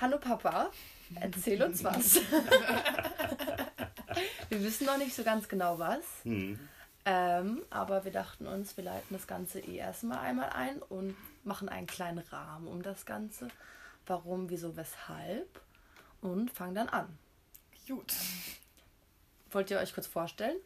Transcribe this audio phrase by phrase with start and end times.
[0.00, 0.70] Hallo Papa,
[1.16, 2.14] erzähl uns was.
[4.48, 6.04] wir wissen noch nicht so ganz genau was.
[6.22, 6.58] Hm.
[7.04, 11.68] Ähm, aber wir dachten uns, wir leiten das Ganze eh erstmal einmal ein und machen
[11.68, 13.48] einen kleinen Rahmen um das Ganze.
[14.06, 15.60] Warum, wieso, weshalb.
[16.22, 17.18] Und fangen dann an.
[17.86, 18.14] Gut.
[19.50, 20.56] Wollt ihr euch kurz vorstellen?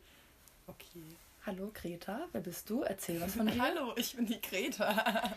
[0.68, 1.02] Okay.
[1.44, 2.82] Hallo Greta, wer bist du?
[2.82, 3.60] Erzähl was von dir.
[3.62, 5.32] Hallo, ich bin die Greta.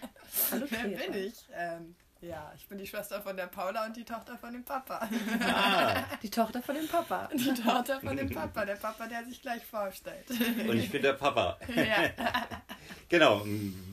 [0.52, 1.12] Hallo Wer Greta.
[1.12, 1.34] bin ich?
[1.52, 5.08] Ähm, ja, ich bin die Schwester von der Paula und die Tochter von dem Papa.
[5.42, 7.30] Ah, Die Tochter von dem Papa.
[7.34, 10.26] Die Tochter von dem Papa, der Papa, der sich gleich vorstellt.
[10.30, 11.58] und ich bin der Papa.
[11.76, 12.10] Ja.
[13.10, 13.42] Genau,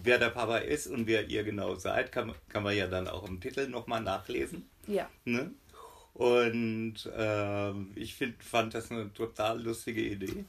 [0.03, 3.29] wer der Papa ist und wer ihr genau seid, kann, kann man ja dann auch
[3.29, 4.69] im Titel nochmal nachlesen.
[4.89, 5.53] Ja, Ne?
[6.15, 10.45] Und ähm, ich find, fand das eine total lustige Idee.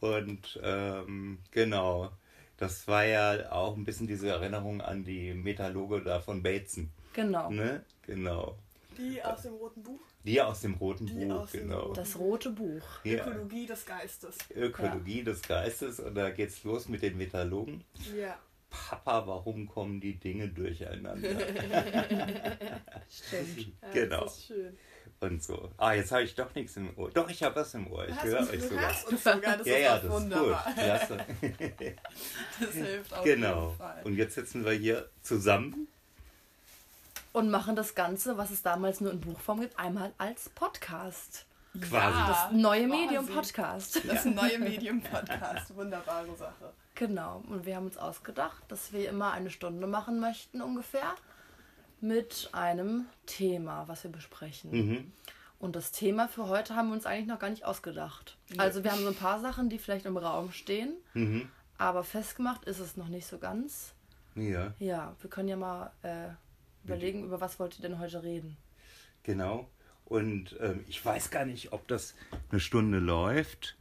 [0.00, 2.10] Und ähm, genau,
[2.56, 6.90] das war ja auch ein bisschen diese Erinnerung an die Metaloge da von Bateson.
[7.12, 7.50] genau.
[7.50, 7.84] Ne?
[8.06, 8.56] Genau.
[8.96, 10.00] Die aus dem roten Buch.
[10.24, 11.80] Die aus dem roten Die Buch, genau.
[11.80, 12.82] roten Das rote Buch.
[13.02, 14.38] Ja, Ökologie des Geistes.
[14.54, 17.82] Ökologie des Geistes und da geht's los mit den Metalogen.
[18.16, 18.38] Ja.
[18.70, 21.28] Papa, warum kommen die Dinge durcheinander?
[23.08, 23.72] Stimmt.
[23.82, 24.24] ja Genau.
[24.24, 24.76] Das ist schön.
[25.20, 25.70] Und so.
[25.78, 27.10] Ah, jetzt habe ich doch nichts im Ohr.
[27.10, 28.06] Doch, ich habe was im Ohr.
[28.08, 28.88] Ich höre euch sogar.
[28.88, 30.66] hörst uns sogar, das ja, ist ja, auch das wunderbar.
[30.68, 30.84] ist gut.
[30.84, 31.26] Klasse.
[32.60, 33.66] Das hilft auf genau.
[33.66, 34.02] jeden Fall.
[34.04, 35.88] Und jetzt sitzen wir hier zusammen.
[37.32, 41.46] Und machen das Ganze, was es damals nur in Buchform gibt, einmal als Podcast.
[41.80, 42.18] Quasi.
[42.28, 43.00] Das neue quasi.
[43.00, 44.00] Medium Podcast.
[44.06, 45.74] Das neue Medium-Podcast.
[45.74, 46.72] Wunderbare Sache.
[46.94, 47.42] Genau.
[47.48, 51.14] Und wir haben uns ausgedacht, dass wir immer eine Stunde machen möchten ungefähr
[52.04, 54.70] mit einem Thema, was wir besprechen.
[54.70, 55.12] Mhm.
[55.58, 58.36] Und das Thema für heute haben wir uns eigentlich noch gar nicht ausgedacht.
[58.58, 61.48] Also wir haben so ein paar Sachen, die vielleicht im Raum stehen, Mhm.
[61.78, 63.94] aber festgemacht ist es noch nicht so ganz.
[64.34, 66.28] Ja, Ja, wir können ja mal äh,
[66.84, 68.56] überlegen, über was wollt ihr denn heute reden?
[69.22, 69.68] genau.
[70.06, 72.14] Und ähm, ich weiß gar nicht, ob das
[72.50, 73.74] eine Stunde läuft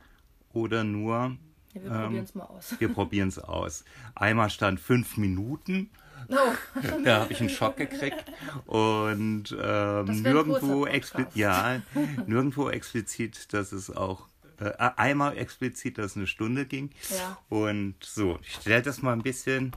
[0.53, 1.35] oder nur.
[1.73, 2.75] Ja, wir Ähm, probieren es mal aus.
[2.79, 3.83] Wir probieren es aus.
[4.15, 5.89] Einmal stand fünf Minuten.
[6.29, 8.25] Oh, Da habe ich einen Schock gekriegt.
[8.65, 11.81] Und ähm, nirgendwo, expli ja,
[12.27, 14.27] nirgendwo explizit, dass es auch
[14.59, 16.91] äh, einmal explizit, dass es eine Stunde ging.
[17.09, 17.37] Ja.
[17.49, 19.71] Und so, ich stelle das mal ein bisschen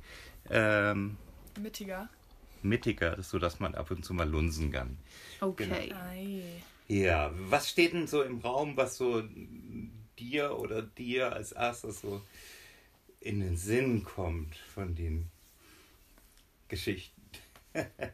[0.51, 1.17] ähm,
[1.61, 2.09] Mittiger.
[2.63, 4.99] mittiger, sodass man ab und zu mal lunsen kann.
[5.41, 5.93] okay.
[5.93, 6.43] Ei.
[6.89, 9.23] Ja, was steht denn so im Raum, was so
[10.19, 12.23] dir oder dir als erstes so
[13.21, 15.27] in den Sinn kommt von den
[16.69, 17.23] Geschichten?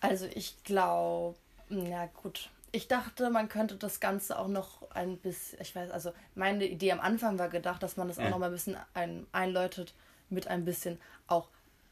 [0.00, 1.36] Also ich glaube,
[1.68, 2.50] na gut.
[2.72, 6.92] Ich dachte, man könnte das Ganze auch noch ein bisschen, ich weiß, also meine Idee
[6.92, 8.30] am Anfang war gedacht, dass man das auch Ja.
[8.30, 9.94] noch mal ein bisschen ein, einläutet
[10.30, 11.48] mit ein bisschen auch,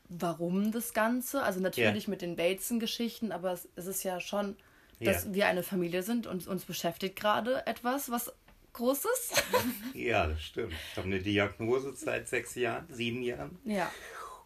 [0.09, 1.43] warum das Ganze.
[1.43, 4.57] Also natürlich mit den Bateson-Geschichten, aber es, es ist ja schon,
[5.05, 5.35] dass Ja.
[5.35, 8.33] wir eine Familie sind und uns beschäftigt gerade etwas, was
[8.73, 9.33] Großes.
[9.95, 10.73] Ja, das stimmt.
[10.93, 13.59] Ich habe eine Diagnose seit sechs Jahren, sieben Jahren.
[13.65, 13.91] ja,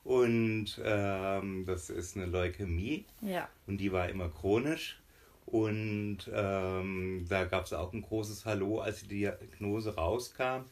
[0.03, 3.05] Und ähm, das ist eine Leukämie.
[3.21, 5.01] ja, Und die war immer chronisch.
[5.47, 10.65] Und ähm, da gab es auch ein großes Hallo, als die Diagnose rauskam.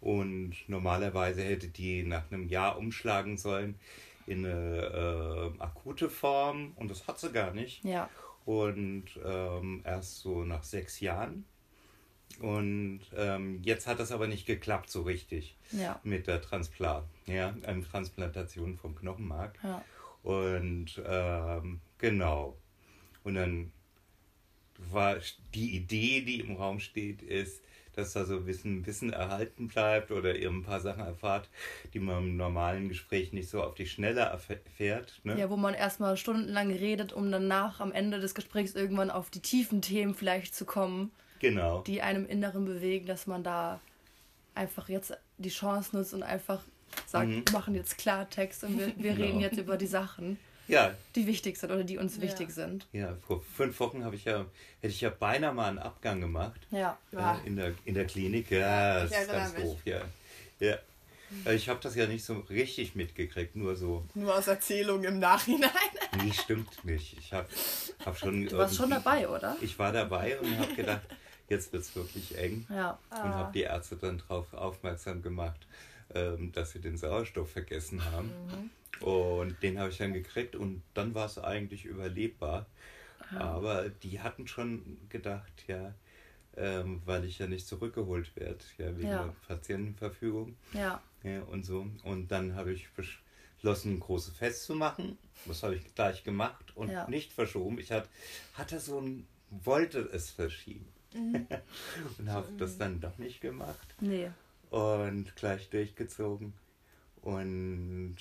[0.00, 3.74] Und normalerweise hätte die nach einem Jahr umschlagen sollen
[4.26, 6.72] in eine äh, akute Form.
[6.76, 7.84] Und das hat sie gar nicht.
[7.84, 8.08] ja,
[8.44, 11.44] Und ähm, erst so nach sechs Jahren.
[12.40, 17.54] Und ähm, jetzt hat das aber nicht geklappt so richtig ja, mit der Transplant, ja,
[17.64, 19.58] ähm, Transplantation vom Knochenmark.
[19.62, 19.82] ja.
[20.22, 22.56] Und ähm, genau.
[23.22, 23.72] Und dann
[24.90, 25.16] war
[25.54, 27.62] die Idee, die im Raum steht, ist,
[27.94, 31.48] dass da so Wissen, Wissen erhalten bleibt oder ihr ein paar Sachen erfahrt,
[31.94, 35.20] die man im normalen Gespräch nicht so auf die Schnelle erfährt.
[35.24, 35.38] Ne?
[35.38, 39.40] Ja, wo man erstmal stundenlang redet, um danach am Ende des Gesprächs irgendwann auf die
[39.40, 41.10] tiefen Themen vielleicht zu kommen,
[41.40, 41.80] Genau.
[41.82, 43.80] die einem Inneren bewegen, dass man da
[44.54, 46.60] einfach jetzt die Chance nutzt und einfach
[47.06, 47.42] sagt, Mhm.
[47.46, 49.26] wir machen jetzt Klartext und wir, wir Genau.
[49.26, 50.38] reden jetzt über die Sachen,
[50.68, 52.22] Ja, die wichtig sind oder die uns Ja.
[52.22, 52.86] wichtig sind.
[52.92, 54.46] ja, vor fünf Wochen habe ich ja,
[54.80, 56.60] hätte ich ja beinahe mal einen Abgang gemacht.
[56.70, 56.96] Ja.
[57.12, 57.38] Ja.
[57.44, 58.50] Äh, in, der, in der Klinik.
[58.50, 60.00] Ja, Ja, das ich ist ganz doof, ja.
[60.60, 60.76] ja.
[61.44, 64.04] Äh, Ich habe das ja nicht so richtig mitgekriegt, nur so.
[64.14, 65.70] Nur aus Erzählung im Nachhinein.
[66.24, 67.18] Nee, stimmt nicht.
[67.18, 67.46] Ich habe
[68.06, 68.46] hab schon.
[68.46, 69.54] Du warst schon dabei, oder?
[69.60, 71.02] Ich war dabei und habe gedacht,
[71.48, 72.66] jetzt wird es wirklich eng.
[72.68, 72.98] Ja.
[73.10, 75.66] Und habe die Ärzte dann darauf aufmerksam gemacht,
[76.14, 78.32] ähm, dass sie den Sauerstoff vergessen haben.
[79.00, 82.66] Und den habe ich dann gekriegt und dann war es eigentlich überlebbar.
[83.34, 85.94] Aber die hatten schon gedacht, ja,
[86.56, 89.24] ähm, weil ich ja nicht zurückgeholt werde, ja, wegen Ja.
[89.24, 91.02] der Patientenverfügung Ja.
[91.22, 91.86] ja, und so.
[92.04, 93.22] Und dann habe ich besch
[93.56, 95.18] beschlossen, ein großes Fest zu machen.
[95.46, 97.08] Das habe ich gleich gemacht und Ja.
[97.08, 97.78] nicht verschoben.
[97.78, 98.08] Ich hat,
[98.54, 100.86] hatte so ein, wollte es verschieben.
[102.18, 104.30] und habe das dann doch nicht gemacht Nee.
[104.70, 106.52] und gleich durchgezogen.
[107.22, 108.16] Und,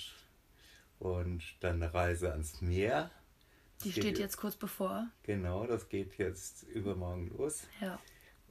[1.00, 3.12] und dann eine Reise ans Meer.
[3.84, 5.08] Die Das steht jetzt kurz bevor.
[5.24, 7.68] Genau, das geht jetzt übermorgen los.
[7.82, 8.00] Ja.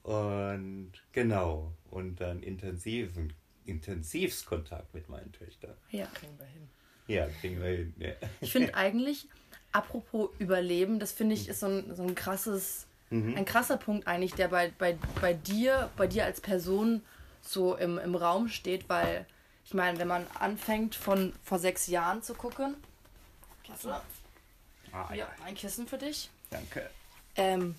[0.04, 3.32] Und genau, und dann intensiven,
[3.64, 5.74] Intensivskontakt mit meinen Töchtern.
[5.90, 6.06] Ja.
[6.14, 6.68] Kriegen wir hin.
[7.06, 7.94] Ja, kriegen wir hin.
[7.98, 8.12] Ja.
[8.40, 9.28] Ich finde eigentlich,
[9.72, 14.34] apropos Überleben, das finde ich ist so ein, so ein krasses, ein krasser Punkt eigentlich,
[14.34, 17.02] der bei, bei, bei dir, bei dir als Person
[17.40, 19.26] so im, im Raum steht, weil
[19.64, 22.76] ich meine, wenn man anfängt von vor sechs Jahren zu gucken,
[23.64, 24.00] Klasse.
[24.92, 26.30] Ah, ja, ein Kissen für dich.
[26.50, 26.88] Danke.
[27.36, 27.74] Ähm,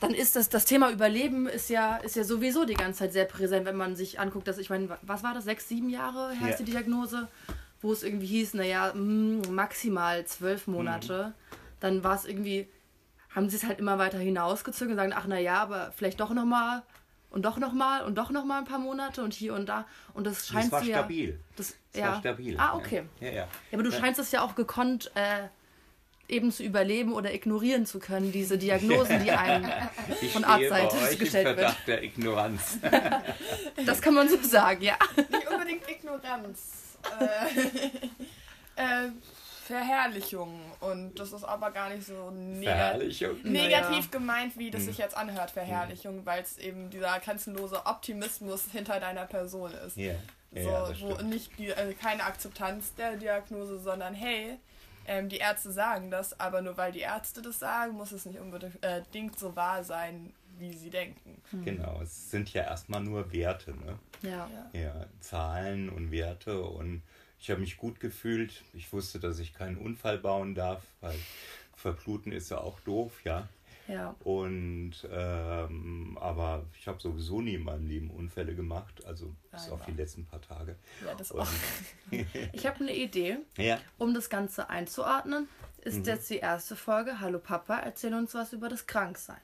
[0.00, 3.24] dann ist das, das Thema Überleben ist ja, ist ja sowieso die ganze Zeit sehr
[3.26, 6.50] präsent, wenn man sich anguckt, dass ich meine, was war das, sechs, sieben Jahre her
[6.50, 7.28] ist die Diagnose,
[7.82, 11.34] wo es irgendwie hieß, naja, mm, maximal zwölf Monate.
[11.80, 12.66] Dann war es irgendwie,
[13.34, 16.82] haben sie es halt immer weiter hinausgezogen und sagen, ach naja, aber vielleicht doch nochmal
[17.30, 19.86] und doch nochmal und doch nochmal ein paar Monate und hier und da.
[20.14, 20.98] Und das scheint Das war sie ja.
[20.98, 21.40] stabil.
[21.56, 22.08] Das, Das ja.
[22.12, 22.56] war stabil.
[22.58, 23.04] Ah, okay.
[23.20, 23.34] Ja, ja.
[23.34, 25.48] Ja, aber du scheinst es ja auch gekonnt äh,
[26.28, 29.68] eben zu überleben oder ignorieren zu können, diese Diagnosen, die einem
[30.22, 31.58] Ich von Arztseite euch im gestellt wird.
[31.58, 32.78] Verdacht der Ignoranz.
[33.86, 34.96] Das kann man so sagen, ja.
[35.16, 36.98] Nicht unbedingt Ignoranz.
[37.18, 38.76] Äh,
[39.06, 39.10] äh,
[39.64, 40.60] Verherrlichung.
[40.80, 42.64] Und das ist aber gar nicht so negativ.
[42.64, 43.42] Verherrlichung.
[43.42, 44.08] Negativ Naja.
[44.10, 49.26] gemeint, wie das sich jetzt anhört, Verherrlichung, weil es eben dieser grenzenlose Optimismus hinter deiner
[49.26, 49.96] Person ist.
[49.96, 50.14] Ja,
[50.52, 54.58] ja, so, ja wo nicht die, äh, keine Akzeptanz der Diagnose, sondern hey,
[55.06, 58.38] ähm, die Ärzte sagen das, aber nur weil die Ärzte das sagen, muss es nicht
[58.38, 61.42] unbedingt äh, so wahr sein, wie sie denken.
[61.64, 63.98] Genau, es sind ja erstmal nur Werte, ne?
[64.22, 64.48] Ja.
[64.72, 64.80] Ja.
[64.80, 67.02] Ja, Zahlen und Werte und
[67.44, 68.62] ich habe mich gut gefühlt.
[68.72, 71.14] Ich wusste, dass ich keinen Unfall bauen darf, weil
[71.76, 73.46] verbluten ist ja auch doof, ja.
[73.86, 74.14] ja.
[74.24, 79.84] Und ähm, aber ich habe sowieso nie in meinem Leben Unfälle gemacht, also bis auf
[79.84, 80.76] die letzten paar Tage.
[81.04, 81.48] Ja, das Und- auch.
[82.54, 85.46] Ich habe eine Idee, Ja, um das Ganze einzuordnen.
[85.82, 87.20] Ist jetzt die erste Folge.
[87.20, 89.36] Hallo Papa, erzähl uns was über das Kranksein.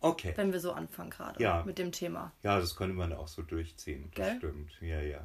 [0.00, 0.32] okay.
[0.34, 1.62] Wenn wir so anfangen gerade Ja.
[1.66, 2.32] mit dem Thema.
[2.42, 4.10] Ja, das könnte man auch so durchziehen.
[4.14, 4.36] Das Gell?
[4.38, 4.70] stimmt.
[4.80, 5.22] Ja, ja.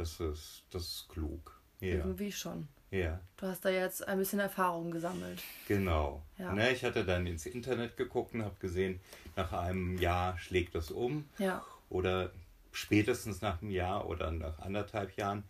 [0.00, 1.60] Das ist, das ist klug.
[1.80, 2.68] Ja, Irgendwie schon.
[2.90, 3.20] ja.
[3.36, 5.42] Du hast da jetzt ein bisschen Erfahrung gesammelt.
[5.68, 6.22] Genau.
[6.38, 6.54] Ja.
[6.54, 8.98] Ne, ich hatte dann ins Internet geguckt und habe gesehen,
[9.36, 11.28] nach einem Jahr schlägt das um.
[11.38, 11.62] Ja.
[11.90, 12.30] Oder
[12.72, 15.44] spätestens nach einem Jahr oder nach anderthalb Jahren.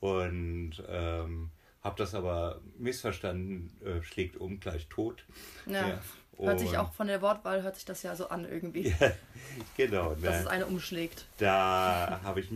[0.00, 1.50] Und ähm,
[1.84, 5.24] habe das aber missverstanden, äh, schlägt um gleich tot.
[5.66, 5.88] ja.
[5.88, 6.00] Ja.
[6.38, 8.92] Hört sich auch von der Wortwahl hört sich das ja so an irgendwie,
[9.76, 10.14] Genau.
[10.16, 10.50] dass es Ne?
[10.50, 11.26] eine umschlägt.
[11.38, 12.48] Da habe ich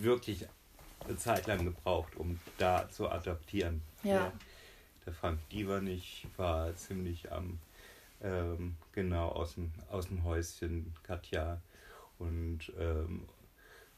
[0.00, 0.46] wirklich
[1.06, 3.82] eine Zeit lang gebraucht, um da zu adaptieren.
[4.02, 4.32] Ja.
[5.06, 7.58] Der Frank Dievernich war ziemlich am,
[8.22, 11.60] ähm, genau, aus dem, aus dem Häuschen, Katja.
[12.18, 13.26] Und ähm,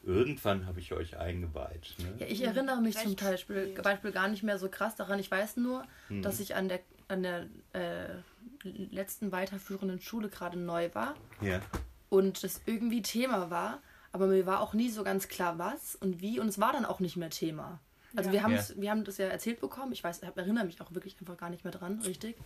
[0.02, 1.94] irgendwann habe ich euch eingeweiht.
[1.98, 2.14] Ne?
[2.18, 3.82] Ja, ich erinnere mich zum Recht Beispiel, spät.
[3.82, 5.18] Beispiel gar nicht mehr so krass daran.
[5.18, 6.22] Ich weiß nur, Mhm.
[6.22, 8.16] dass ich an der, an der äh,
[8.64, 11.60] letzten weiterführenden Schule gerade neu war Ja.
[12.08, 13.80] und das irgendwie Thema war,
[14.16, 16.84] aber mir war auch nie so ganz klar, was und wie und es war dann
[16.86, 17.80] auch nicht mehr Thema.
[18.16, 18.32] Also Ja.
[18.34, 18.58] wir, haben Ja.
[18.60, 21.36] es, wir haben das ja erzählt bekommen, ich weiß, ich erinnere mich auch wirklich einfach
[21.36, 22.36] gar nicht mehr dran, richtig.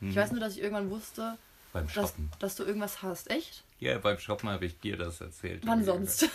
[0.00, 0.10] Mhm.
[0.10, 1.38] Ich weiß nur, dass ich irgendwann wusste,
[1.72, 2.30] Beim dass, Shoppen.
[2.40, 3.30] dass du irgendwas hast.
[3.30, 3.62] Echt?
[3.78, 5.62] Ja, beim Shoppen habe ich dir das erzählt.
[5.64, 6.28] Wann sonst?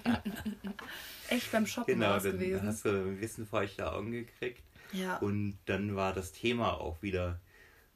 [1.28, 2.66] Echt beim Shoppen war Genau, dann gewesen.
[2.66, 4.62] hast du ein bisschen feuchte Augen gekriegt.
[4.92, 5.18] Ja.
[5.18, 7.38] Und dann war das Thema auch wieder,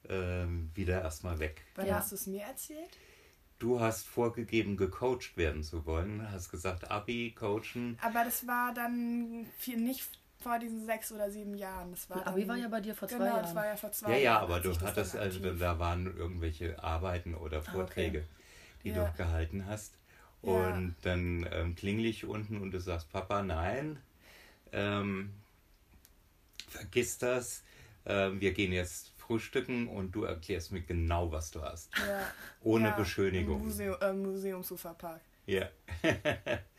[0.09, 1.63] ähm, wieder erstmal weg.
[1.77, 1.97] Wann Ja.
[1.97, 2.91] hast du es mir erzählt?
[3.61, 6.27] Du hast vorgegeben, gecoacht werden zu wollen.
[6.33, 7.99] Hast gesagt, Abi, coachen.
[8.01, 10.03] Aber das war dann viel, nicht
[10.43, 11.91] vor diesen sechs oder sieben Jahren.
[11.91, 13.43] Das war Abi dann, war ja bei dir vor zwei genau, Jahren.
[13.43, 14.45] das war ja vor zwei Ja, ja, Jahren.
[14.45, 18.25] aber du hattest, also da waren irgendwelche Arbeiten oder Vorträge,
[18.83, 19.05] die Ja.
[19.05, 19.93] du gehalten hast.
[20.43, 20.51] Ja.
[20.53, 23.99] Und dann ähm, klingel ich unten und du sagst, Papa, nein,
[24.73, 25.35] ähm,
[26.67, 27.63] vergiss das.
[28.07, 31.91] Ähm, wir gehen jetzt frühstücken und du erklärst mir genau, was du hast.
[31.97, 32.27] ja,
[32.63, 33.63] Ohne ja, Beschönigung.
[33.63, 35.21] Museum, äh, Museumsuferpark.
[35.47, 35.69] Ja.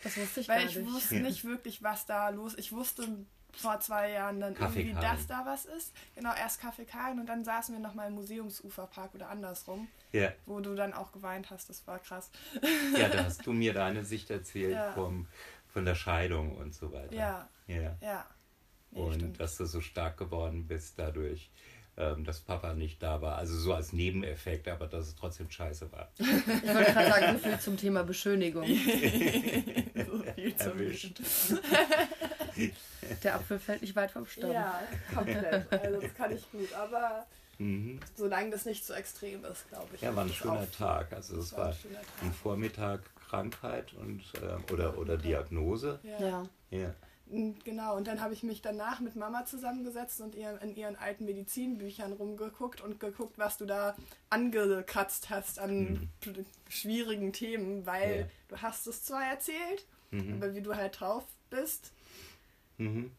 [0.03, 0.91] Das wusste ich Weil gar ich nicht.
[0.91, 3.07] wusste nicht wirklich, was da los Ich wusste
[3.53, 5.17] vor zwei Jahren dann Kaffee irgendwie, Karin.
[5.17, 5.93] dass da was ist.
[6.15, 10.31] Genau, erst Kaffee Karin und dann saßen wir nochmal im Museumsuferpark oder andersrum, ja.
[10.47, 11.69] wo du dann auch geweint hast.
[11.69, 12.31] Das war krass.
[12.97, 14.91] Ja, da hast du mir deine Sicht erzählt Ja.
[14.93, 15.27] vom,
[15.67, 17.13] von der Scheidung und so weiter.
[17.13, 17.95] Ja, ja.
[18.01, 18.25] ja.
[18.93, 19.39] Nee, und stimmt.
[19.39, 21.49] dass du so stark geworden bist dadurch,
[21.95, 23.37] dass Papa nicht da war.
[23.37, 26.09] Also so als Nebeneffekt, aber dass es trotzdem scheiße war.
[26.17, 28.65] Ich wollte gerade sagen, so viel zum Thema Beschönigung.
[28.65, 31.21] so viel zum Erwischt.
[33.23, 34.51] Der Apfel fällt nicht weit vom Stamm.
[34.51, 34.81] Ja,
[35.13, 35.71] komplett.
[35.71, 36.73] Also das kann ich gut.
[36.73, 37.25] Aber
[37.57, 37.99] mhm.
[38.15, 40.01] solange das nicht so extrem ist, glaube ich.
[40.01, 40.77] Ja, war ein schöner auch.
[40.77, 41.13] Tag.
[41.13, 45.99] Also es war, war ein, ein, Vormittag Krankheit und äh, oder, oder Diagnose.
[46.03, 46.47] Ja.
[46.69, 46.95] ja.
[47.63, 51.23] Genau, und dann habe ich mich danach mit Mama zusammengesetzt und ihr in ihren alten
[51.23, 53.95] Medizinbüchern rumgeguckt und geguckt, was du da
[54.29, 56.45] angekratzt hast an mhm.
[56.67, 58.25] schwierigen Themen, weil ja.
[58.49, 60.35] du hast es zwar erzählt, mhm.
[60.35, 61.93] aber wie du halt drauf bist,
[62.77, 63.11] mhm.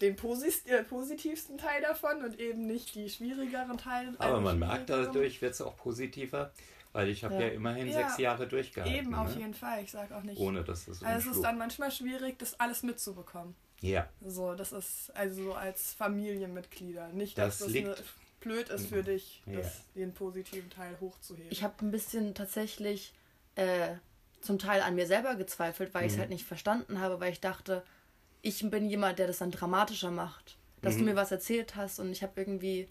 [0.00, 4.14] den posit äh, positivsten Teil davon und eben nicht die schwierigeren Teile.
[4.18, 6.50] Aber man merkt dadurch, wird es auch positiver.
[6.92, 7.40] Weil ich habe ja.
[7.42, 7.48] ja.
[7.48, 8.98] immerhin ja, sechs Jahre durchgehalten.
[8.98, 9.42] Eben, auf ne?
[9.42, 9.84] jeden Fall.
[9.84, 10.38] Ich sage auch nicht.
[10.40, 13.54] Ohne dass das Also es ist dann manchmal schwierig, das alles mitzubekommen.
[13.80, 14.08] Ja.
[14.20, 17.08] So, das ist also so als Familienmitglieder.
[17.08, 18.04] Nicht, dass das, das liegt,
[18.40, 19.58] blöd ist für dich, ja.
[19.58, 21.50] das, den positiven Teil hochzuheben.
[21.50, 23.14] Ich habe ein bisschen tatsächlich
[23.54, 23.94] äh,
[24.40, 26.06] zum Teil an mir selber gezweifelt, weil mhm.
[26.08, 27.84] ich es halt nicht verstanden habe, weil ich dachte,
[28.42, 30.56] ich bin jemand, der das dann dramatischer macht.
[30.82, 31.00] Dass mhm.
[31.00, 32.88] du mir was erzählt hast und ich habe irgendwie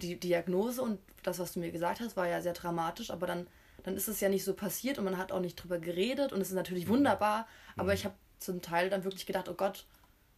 [0.00, 3.46] die Diagnose und das, was du mir gesagt hast, war ja sehr dramatisch, aber dann,
[3.82, 6.40] dann ist es ja nicht so passiert und man hat auch nicht drüber geredet und
[6.40, 6.90] es ist natürlich mhm.
[6.90, 7.94] wunderbar, aber mhm.
[7.94, 9.86] ich habe zum Teil dann wirklich gedacht, oh Gott,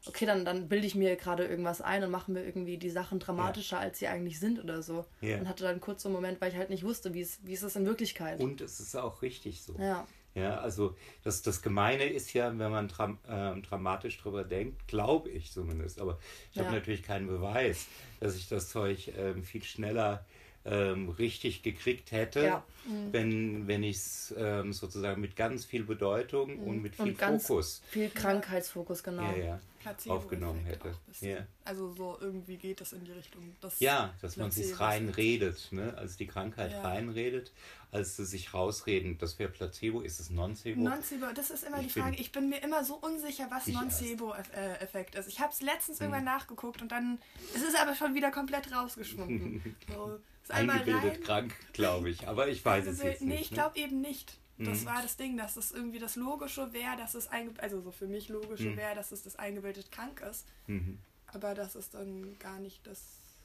[0.06, 3.18] okay, dann, dann bilde ich mir gerade irgendwas ein und mache mir irgendwie die Sachen
[3.18, 3.82] dramatischer, ja.
[3.82, 5.04] als sie eigentlich sind oder so.
[5.20, 5.38] Ja.
[5.38, 7.76] Und hatte dann kurz so einen Moment, weil ich halt nicht wusste, wie ist es
[7.76, 8.40] in Wirklichkeit.
[8.40, 9.74] Und es ist auch richtig so.
[9.78, 10.06] Ja.
[10.38, 15.30] Ja, also das, das Gemeine ist ja, wenn man dram, äh, dramatisch drüber denkt, glaube
[15.30, 16.18] ich zumindest, aber
[16.50, 16.64] ich ja.
[16.64, 17.86] habe natürlich keinen Beweis,
[18.20, 20.24] dass ich das Zeug äh, viel schneller
[20.68, 22.64] ähm, richtig gekriegt hätte, ja.
[22.84, 23.12] mhm.
[23.12, 26.62] wenn, wenn ich es ähm, sozusagen mit ganz viel Bedeutung mhm.
[26.62, 27.82] und mit viel und Fokus.
[27.88, 29.22] Viel Krankheitsfokus, genau.
[29.22, 29.60] Ja, ja
[30.08, 30.94] aufgenommen hätte.
[31.20, 31.46] Ja.
[31.64, 33.56] Also so irgendwie geht das in die Richtung.
[33.60, 35.96] Das ja, dass man sich reinredet, ne?
[35.96, 36.82] als die Krankheit ja.
[36.82, 37.52] reinredet,
[37.90, 39.18] als sie sich rausreden.
[39.18, 40.80] Das wäre Placebo, ist es Nocebo?
[40.80, 42.16] Nocebo, das ist immer ich die Frage.
[42.16, 45.28] Ich bin mir immer so unsicher, was Nocebo-Effekt ist.
[45.28, 46.06] Ich habe es letztens hm.
[46.06, 47.18] irgendwann nachgeguckt und dann
[47.54, 49.76] es ist aber schon wieder komplett rausgeschwunden.
[49.88, 50.18] so,
[50.50, 52.28] Eingebildet krank, glaube ich.
[52.28, 53.28] Aber ich weiß es jetzt nicht.
[53.28, 53.86] Nee, ich glaube ne?
[53.86, 54.38] eben nicht.
[54.58, 54.86] Das mhm.
[54.86, 58.28] war das Ding, dass es irgendwie das Logische wäre, dass es also so für mich
[58.28, 58.76] Logische mhm.
[58.76, 60.46] wäre, dass es das eingebildet krank ist.
[60.66, 60.98] Mhm.
[61.32, 63.04] Aber dass es dann gar nicht das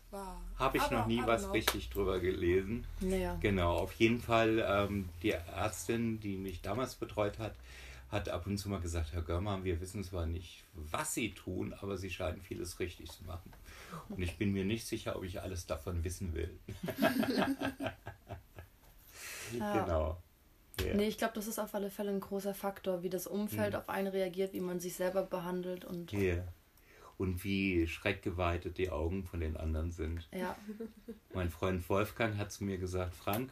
[0.10, 0.42] war.
[0.58, 1.54] Habe ich aber, noch nie was noch.
[1.54, 2.86] richtig drüber gelesen.
[3.00, 3.38] Naja.
[3.42, 7.54] Genau, auf jeden Fall ähm, die Ärztin, die mich damals betreut hat,
[8.10, 11.76] hat ab und zu mal gesagt, Herr Görmann, wir wissen zwar nicht, was Sie tun,
[11.80, 13.52] aber Sie scheinen vieles richtig zu machen.
[14.10, 16.60] Und ich bin mir nicht sicher, ob ich alles davon wissen will.
[19.58, 19.86] ja.
[19.86, 20.18] Genau.
[20.82, 20.96] Yeah.
[20.96, 23.80] Nee, ich glaube, das ist auf alle Fälle ein großer Faktor, wie das Umfeld mhm.
[23.80, 26.12] auf einen reagiert, wie man sich selber behandelt und.
[26.14, 26.48] Yeah.
[27.18, 30.28] Und wie schreckgeweitet die Augen von den anderen sind.
[30.32, 30.58] Ja.
[31.34, 33.52] Mein Freund Wolfgang hat zu mir gesagt, Frank,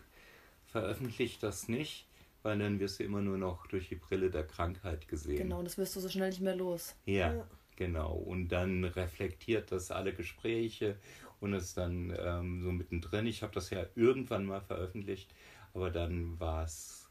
[0.65, 2.07] veröffentlich das nicht,
[2.41, 5.37] weil dann wirst du immer nur noch durch die Brille der Krankheit gesehen.
[5.37, 6.95] Genau, das wirst du so schnell nicht mehr los.
[7.05, 7.47] Ja, ja.
[7.81, 8.13] Genau.
[8.13, 10.97] Und dann reflektiert das alle Gespräche
[11.39, 13.25] und ist dann ähm, so mittendrin.
[13.25, 15.33] Ich habe das ja irgendwann mal veröffentlicht,
[15.73, 17.09] aber dann war es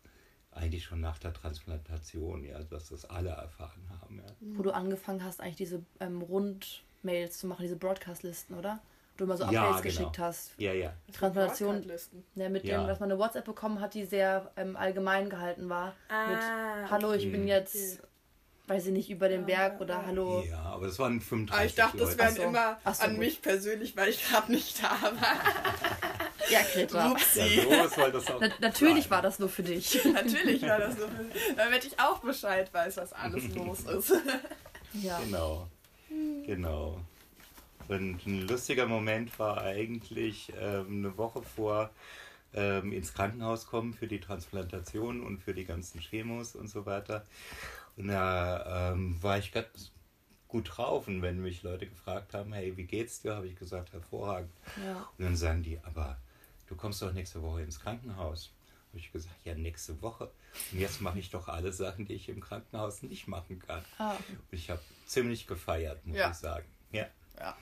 [0.53, 4.19] eigentlich schon nach der Transplantation, ja, dass das alle erfahren haben.
[4.19, 4.33] Ja.
[4.41, 8.81] Wo du angefangen hast, eigentlich diese ähm, Rundmails zu machen, diese Broadcast-Listen, oder?
[9.17, 9.83] Du immer so Updates ja, genau.
[9.83, 10.53] geschickt hast.
[10.57, 10.95] Ja, ja.
[11.13, 11.85] Transplantation.
[12.37, 12.79] Ja, mit ja.
[12.79, 15.95] dem, dass man eine WhatsApp bekommen hat, die sehr ähm, allgemein gehalten war.
[16.09, 17.33] Ah, mit Hallo, ich okay.
[17.33, 18.09] bin jetzt, okay.
[18.71, 20.45] Weiß ich nicht, über den Berg oder Hallo.
[20.49, 22.43] Ja, aber das waren 35 ah, Ich dachte, das wären so.
[22.43, 23.19] immer so, an gut.
[23.19, 25.13] mich persönlich, weil ich gerade nicht da war.
[26.51, 27.15] Ja, Greta.
[27.37, 29.11] Ja, so soll das auch Na, natürlich sein.
[29.11, 30.05] war das nur für dich.
[30.13, 31.43] natürlich war das nur für dich.
[31.57, 34.13] Damit ich auch Bescheid weiß, was alles los ist.
[34.95, 35.21] ja.
[35.21, 35.69] Genau.
[36.45, 36.99] Genau.
[37.87, 41.91] Und ein lustiger Moment war eigentlich ähm, eine Woche vor
[42.53, 47.25] ähm, ins Krankenhaus kommen für die Transplantation und für die ganzen Chemos und so weiter.
[48.01, 49.93] Und da ähm, war ich ganz
[50.49, 51.07] gut drauf.
[51.07, 54.51] Und wenn mich Leute gefragt haben, hey, wie geht's dir, habe ich gesagt, hervorragend.
[54.85, 55.09] Ja.
[55.19, 56.17] Und dann sagen die, aber
[56.67, 58.53] du kommst doch nächste Woche ins Krankenhaus.
[58.89, 60.31] Habe ich gesagt, ja, nächste Woche.
[60.73, 63.85] Und jetzt mache ich doch alle Sachen, die ich im Krankenhaus nicht machen kann.
[63.99, 64.13] Ah.
[64.13, 66.31] Und ich habe ziemlich gefeiert, muss ja.
[66.31, 66.67] ich sagen.
[66.93, 67.07] Ja.
[67.39, 67.57] ja.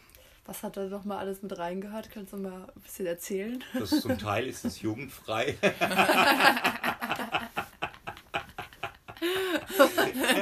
[0.47, 2.11] Was hat da noch mal alles mit reingehört?
[2.11, 3.62] Kannst du mal ein bisschen erzählen?
[3.75, 5.57] Das, zum Teil ist es jugendfrei.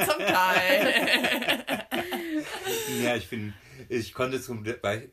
[0.04, 1.84] zum Teil.
[3.02, 3.54] ja, ich bin,
[3.88, 4.64] ich konnte zum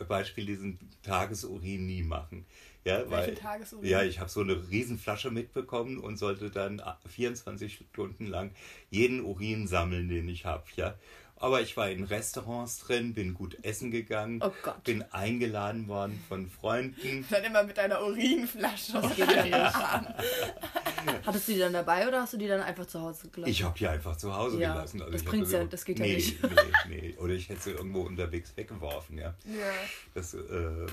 [0.07, 2.45] Beispiel diesen Tagesurin nie machen.
[2.85, 3.89] Ja, weil, Tagesurin?
[3.89, 8.51] Ja, ich habe so eine Riesenflasche mitbekommen und sollte dann 24 Stunden lang
[8.89, 10.63] jeden Urin sammeln, den ich habe.
[10.75, 10.95] Ja.
[11.43, 14.51] Aber ich war in Restaurants drin, bin gut essen gegangen, oh
[14.85, 17.25] bin eingeladen worden von Freunden.
[17.29, 18.93] Dann immer mit einer Urinflasche.
[18.93, 19.75] Das geht ja nicht.
[21.25, 23.51] Hattest du die dann dabei oder hast du die dann einfach zu Hause gelassen?
[23.51, 25.01] Ich habe die einfach zu Hause Ja, gelassen.
[25.01, 26.41] Also das bringt's ja- das geht ja nee, nicht.
[26.41, 26.49] Nee,
[26.87, 27.15] nee.
[27.17, 29.33] Oder ich hätte sie irgendwo unterwegs weggeworfen, ja.
[29.45, 29.73] Ja.
[30.13, 30.87] Das ähm,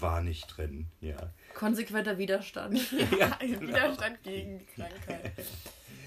[0.00, 1.18] war nicht drin, ja.
[1.52, 2.80] Konsequenter Widerstand.
[3.18, 5.32] ja Ein Widerstand gegen die Krankheit.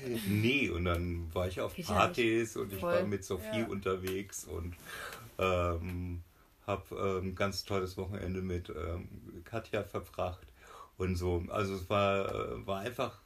[0.28, 2.94] Nee, und dann war ich auf Partys und ich Voll.
[2.94, 3.68] war mit Sophie Ja.
[3.68, 4.76] unterwegs und
[5.38, 6.24] ähm,
[6.68, 9.08] habe ähm, ganz tolles Wochenende mit ähm,
[9.44, 10.48] Katja verbracht
[10.98, 11.44] und so.
[11.50, 13.20] Also es war, äh, war einfach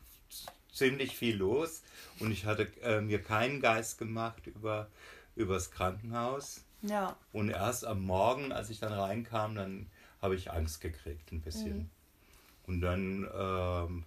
[0.71, 1.83] ziemlich viel los
[2.19, 4.87] und ich hatte äh, mir keinen Geist gemacht über
[5.35, 6.63] übers Krankenhaus.
[6.81, 7.15] Ja.
[7.31, 9.87] Und erst am Morgen, als ich dann reinkam, dann
[10.21, 11.89] habe ich Angst gekriegt ein bisschen.
[12.67, 14.03] Und dann ähm,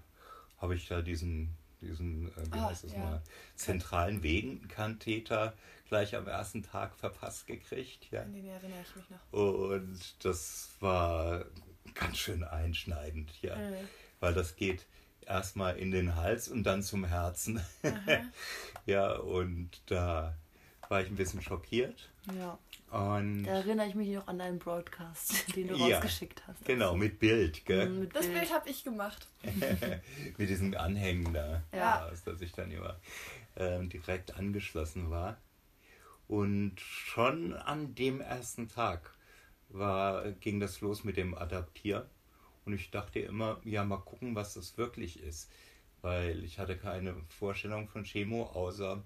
[0.59, 2.99] habe ich da diesen, diesen äh, wie Ah, heißt das ja.
[2.99, 3.23] mal,
[3.57, 5.55] zentralen Vegenkatheter
[5.89, 8.11] gleich am ersten Tag verpasst gekriegt.
[8.11, 8.23] Ja.
[8.23, 9.33] An den erinnere ich mich noch.
[9.39, 11.45] Und das war
[11.95, 13.57] ganz schön einschneidend, ja.
[13.57, 13.75] Mhm.
[14.21, 14.87] Weil das geht
[15.27, 17.61] erstmal in den Hals und dann zum Herzen.
[18.87, 20.35] ja, und da
[20.89, 22.09] war ich ein bisschen schockiert.
[22.39, 22.59] Ja.
[22.93, 25.97] Und Da erinnere ich mich noch an deinen Broadcast, den du Ja.
[25.97, 26.65] rausgeschickt hast.
[26.65, 27.89] genau, mit Bild, gell?
[27.89, 28.39] Mhm, mit Das Bild.
[28.41, 29.27] Bild habe ich gemacht.
[30.39, 32.07] mit diesen Anhängen da, Ja.
[32.07, 33.01] aus, dass ich dann immer
[33.57, 35.39] ähm, direkt angeschlossen war.
[36.29, 39.15] Und schon an dem ersten Tag
[39.71, 42.05] war, ging das los mit dem Adaptieren.
[42.65, 45.51] Und ich dachte immer, ja, mal gucken, was das wirklich ist.
[46.03, 49.03] Weil ich hatte keine Vorstellung von Chemo, außer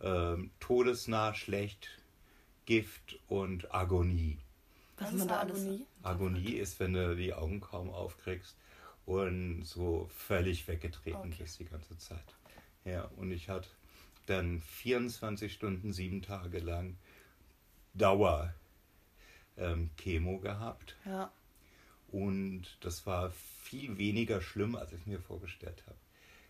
[0.00, 1.90] ähm, todesnah, schlecht,
[2.66, 4.38] Gift und Agonie.
[4.98, 5.60] Was ist man da alles.
[5.62, 5.86] Agonie?
[6.02, 8.56] Agonie ist, wenn du die Augen kaum aufkriegst
[9.06, 11.42] und so völlig weggetreten Okay.
[11.42, 12.34] bist die ganze Zeit.
[12.84, 13.68] Ja, und ich hatte
[14.26, 16.96] dann 24 Stunden, sieben Tage lang
[17.94, 18.52] Dauer
[19.56, 20.96] ähm, Chemo gehabt.
[21.04, 21.30] Ja.
[22.08, 23.30] Und das war
[23.62, 25.96] viel weniger schlimm, als ich mir vorgestellt habe.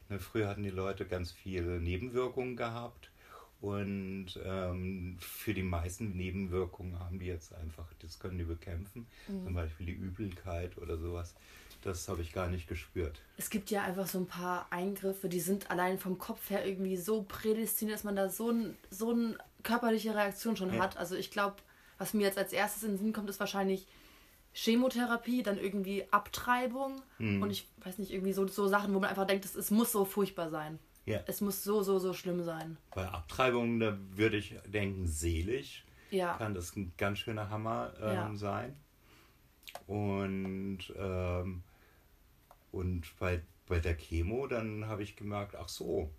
[0.08, 3.10] Ne, früher hatten die Leute ganz viele Nebenwirkungen gehabt.
[3.60, 9.06] Und ähm, für die meisten Nebenwirkungen haben die jetzt einfach, das können die bekämpfen.
[9.26, 11.34] Zum Beispiel die Übelkeit oder sowas.
[11.82, 13.20] Das habe ich gar nicht gespürt.
[13.36, 16.96] Es gibt ja einfach so ein paar Eingriffe, die sind allein vom Kopf her irgendwie
[16.96, 20.80] so prädestiniert, dass man da so, ein, so eine körperliche Reaktion schon Ja.
[20.82, 20.96] hat.
[20.96, 21.56] Also ich glaube,
[21.98, 23.86] was mir jetzt als erstes in den Sinn kommt, ist wahrscheinlich
[24.52, 27.42] Chemotherapie, dann irgendwie Abtreibung Mhm.
[27.42, 30.04] und ich weiß nicht, irgendwie so, so Sachen, wo man einfach denkt, es muss so
[30.04, 30.78] furchtbar sein.
[31.06, 31.20] Ja.
[31.26, 32.76] Es muss so, so, so schlimm sein.
[32.94, 36.36] Bei Abtreibungen, da würde ich denken, selig Ja.
[36.36, 38.34] kann das ein ganz schöner Hammer ähm, Ja.
[38.34, 38.76] sein.
[39.86, 41.62] Und, ähm,
[42.72, 46.10] und bei, bei der Chemo, dann habe ich gemerkt, ach so,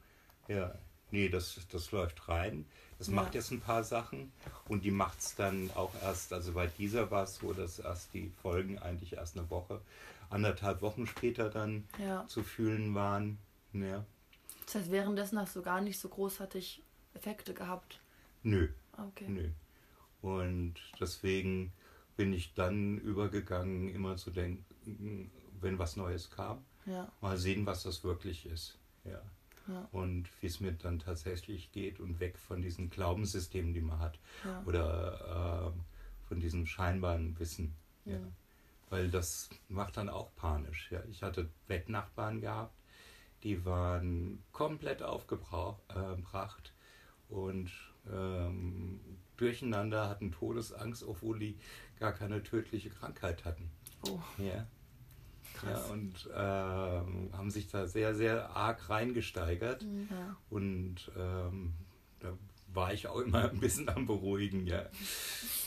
[0.48, 0.74] ja,
[1.12, 2.66] nee, das, das läuft rein.
[2.98, 3.16] Das Ja.
[3.16, 4.32] macht jetzt ein paar Sachen
[4.70, 8.14] und die macht es dann auch erst, also bei dieser war es so, dass erst
[8.14, 9.82] die Folgen eigentlich erst eine Woche,
[10.30, 12.26] anderthalb Wochen später dann Ja.
[12.28, 13.38] zu fühlen waren.
[13.74, 14.06] Ja.
[14.68, 16.84] Das heißt, währenddessen hast du gar nicht so großartig
[17.16, 18.00] Effekte gehabt.
[18.44, 19.28] Nö, Okay.
[19.28, 19.50] Nö.
[20.22, 21.72] Und deswegen
[22.16, 27.12] bin ich dann übergegangen, immer zu denken, wenn was Neues kam, Ja.
[27.22, 28.78] mal sehen, was das wirklich ist.
[29.06, 29.22] Ja.
[29.68, 29.88] Ja.
[29.92, 34.18] Und wie es mir dann tatsächlich geht und weg von diesen Glaubenssystemen, die man hat.
[34.46, 34.64] Ja.
[34.66, 35.82] Oder ähm,
[36.28, 37.74] von diesem scheinbaren Wissen.
[38.06, 38.14] Ja.
[38.14, 38.20] Ja.
[38.90, 40.90] Weil das macht dann auch panisch.
[40.92, 41.02] Ja.
[41.12, 42.74] Ich hatte Bettnachbarn gehabt,
[43.44, 45.82] die waren komplett aufgebracht
[47.30, 47.72] und
[48.12, 49.00] ähm,
[49.38, 51.58] durcheinander hatten Todesangst, obwohl die
[52.00, 53.70] gar keine tödliche Krankheit hatten.
[54.08, 54.20] Oh.
[54.38, 54.68] Ja.
[55.64, 55.90] Ja, Krass.
[55.90, 59.84] und ähm, haben sich da sehr, sehr arg reingesteigert.
[59.84, 60.38] Ja.
[60.50, 61.74] Und ähm,
[62.20, 62.38] da
[62.74, 64.86] war ich auch immer ein bisschen am Beruhigen, ja.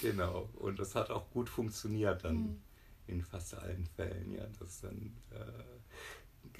[0.00, 0.48] Genau.
[0.56, 2.62] Und das hat auch gut funktioniert dann
[3.08, 4.46] in fast allen Fällen, ja.
[4.60, 5.79] Dass dann äh,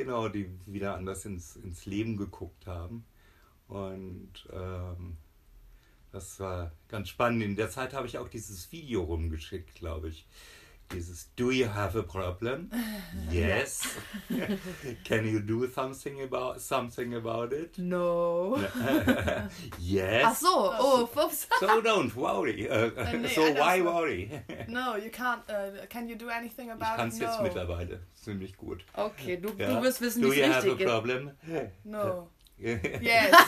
[0.00, 3.04] genau die wieder anders ins, ins Leben geguckt haben.
[3.68, 5.16] Und ähm,
[6.10, 7.42] das war ganz spannend.
[7.42, 10.26] In der Zeit habe ich auch dieses Video rumgeschickt, glaube ich.
[10.92, 12.70] Dieses Do you have a problem?
[13.30, 13.82] Yes.
[15.04, 17.78] Can you do something about something about it?
[17.78, 18.56] No.
[19.78, 20.24] yes.
[20.26, 21.46] Ach so, oh, ups.
[21.60, 22.68] So don't worry.
[22.70, 23.86] Uh, nee, so why andersrum.
[23.94, 24.30] worry?
[24.68, 25.42] No, you can't.
[25.48, 27.22] Uh, can you do anything about Ich kann es it?
[27.22, 27.42] jetzt no.
[27.42, 28.84] mittlerweile ziemlich gut.
[28.96, 29.68] Okay, du, Ja.
[29.74, 31.30] du wirst wissen, Do you have a problem?
[31.84, 32.28] No.
[32.64, 33.34] Also Yes.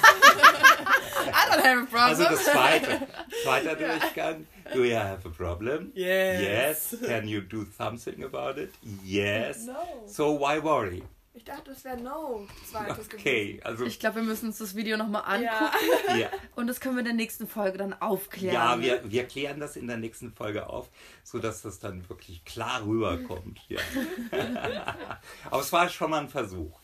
[1.35, 2.19] I don't have a problem.
[2.31, 3.07] das zweite,
[3.45, 4.47] zweiter Durchgang.
[4.73, 5.93] Do you have a problem?
[5.95, 6.41] Yes.
[6.43, 6.97] Yes.
[7.07, 8.73] Can you do something about it?
[9.05, 9.67] Yes.
[9.67, 9.75] No.
[10.07, 11.03] So why worry?
[11.35, 14.99] Ich dachte, es wäre No zweites Okay, also Ich glaube, wir müssen uns das Video
[14.99, 15.77] nochmal angucken.
[16.09, 16.17] Ja.
[16.17, 18.55] ja, Und das können wir in der nächsten Folge dann aufklären.
[18.55, 20.91] ja wir, wir klären das in der nächsten Folge auf,
[21.23, 23.61] sodass das dann wirklich klar rüberkommt.
[23.69, 23.81] Ja.
[25.51, 26.79] Aber es war schon mal ein Versuch.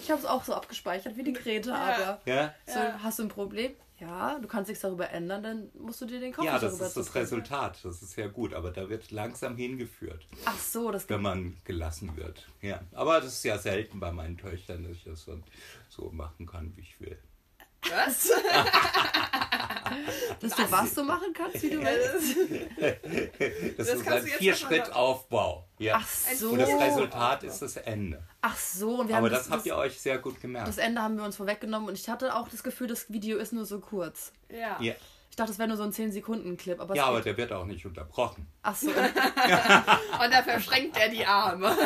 [0.00, 3.28] Ich habe es auch so abgespeichert wie die Grete, aber Ja, so, hast du ein
[3.28, 3.72] Problem?
[4.00, 6.96] Ja, du kannst nichts darüber ändern, dann musst du dir den Kopf ja das ist
[6.96, 7.14] das.
[7.16, 7.80] Resultat.
[7.82, 10.24] Das ist ja gut, aber da wird langsam hingeführt.
[10.44, 12.46] Ach so, das wenn man gelassen wird.
[12.62, 15.42] Ja, aber das ist ja selten bei meinen Töchtern, dass ich das dann
[15.88, 17.18] so machen kann, wie ich will.
[17.90, 18.30] Was?
[20.40, 22.36] dass du was du machen kannst, wie du willst.
[23.76, 25.68] Das, Das ist ein Vier-Schritt-Aufbau.
[25.78, 26.00] Ja.
[26.00, 26.50] Ach so.
[26.50, 28.22] Und das Resultat ist das Ende.
[28.40, 30.68] Ach so, und wir Aber haben das, habt ihr euch sehr gut gemerkt.
[30.68, 33.52] das Ende haben wir uns vorweggenommen und ich hatte auch das Gefühl, das Video ist
[33.52, 34.32] nur so kurz.
[34.50, 34.80] Ja.
[34.80, 34.94] ja,
[35.30, 37.36] Ich dachte, das wäre nur so ein 10 Sekunden Clip, aber es ja aber der
[37.36, 38.46] wird auch nicht unterbrochen.
[38.62, 41.76] Ach so, und, da verschränkt er die Arme.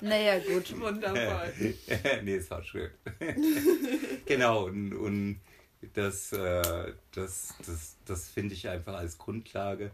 [0.00, 0.78] naja, gut.
[0.78, 1.74] Wundervoll.
[2.22, 2.90] nee, es war schön.
[4.26, 5.40] genau, und, und
[5.94, 9.90] das, äh, das, das, das finde ich einfach als Grundlage.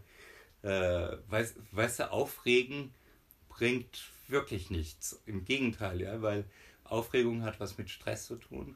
[0.63, 2.93] Äh, weißt, weißt du, Aufregen
[3.49, 5.21] bringt wirklich nichts.
[5.25, 6.45] Im Gegenteil, ja, weil
[6.83, 8.75] Aufregung hat was mit Stress zu tun.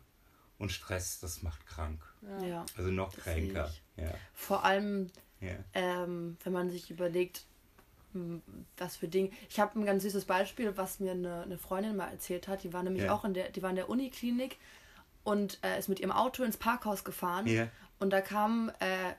[0.58, 2.02] Und Stress, das macht krank.
[2.46, 2.66] Ja.
[2.78, 3.74] Also noch Das kränker.
[3.96, 5.08] Ja, Vor allem,
[5.40, 5.56] ja.
[5.74, 7.46] ähm, wenn man sich überlegt,
[8.78, 9.30] was für Dinge.
[9.50, 12.64] Ich habe ein ganz süßes Beispiel, was mir eine, eine Freundin mal erzählt hat.
[12.64, 13.14] Die war nämlich Ja.
[13.14, 14.58] auch in der, die war in der Uniklinik
[15.30, 17.46] und äh, ist mit ihrem Auto ins Parkhaus gefahren.
[17.48, 17.68] Ja.
[18.00, 19.14] Und da kam, äh,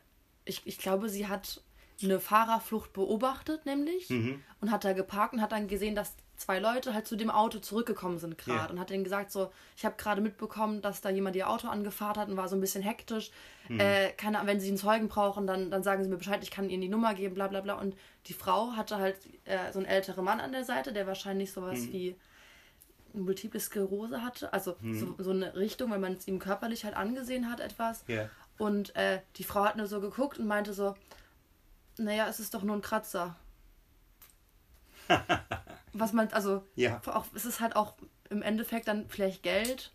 [0.45, 1.61] ich, ich glaube, sie hat
[2.03, 4.43] eine Fahrerflucht beobachtet, nämlich, Mhm.
[4.61, 7.59] und hat da geparkt und hat dann gesehen, dass zwei Leute halt zu dem Auto
[7.59, 8.71] zurückgekommen sind gerade Ja.
[8.71, 12.17] und hat denen gesagt so, ich habe gerade mitbekommen, dass da jemand ihr Auto angefahren
[12.17, 13.31] hat und war so ein bisschen hektisch.
[13.69, 13.79] Mhm.
[13.81, 16.51] Äh, keine Ahnung, wenn sie einen Zeugen brauchen, dann, dann sagen sie mir Bescheid, ich
[16.51, 17.75] kann ihnen die Nummer geben, bla bla bla.
[17.75, 17.95] Und
[18.29, 21.81] die Frau hatte halt äh, so einen älteren Mann an der Seite, der wahrscheinlich sowas
[21.81, 21.93] Mhm.
[21.93, 22.17] wie
[23.15, 27.51] Multiple Sklerose hatte, also so, so eine Richtung, wenn man es ihm körperlich halt angesehen
[27.51, 28.05] hat, etwas.
[28.07, 28.29] Ja.
[28.59, 30.95] Und äh, die Frau hat nur so geguckt und meinte so,
[31.99, 33.37] naja, es ist doch nur ein Kratzer.
[35.93, 37.01] Was man, also, Ja.
[37.07, 37.95] auch, es ist halt auch
[38.29, 39.93] im Endeffekt dann vielleicht Geld.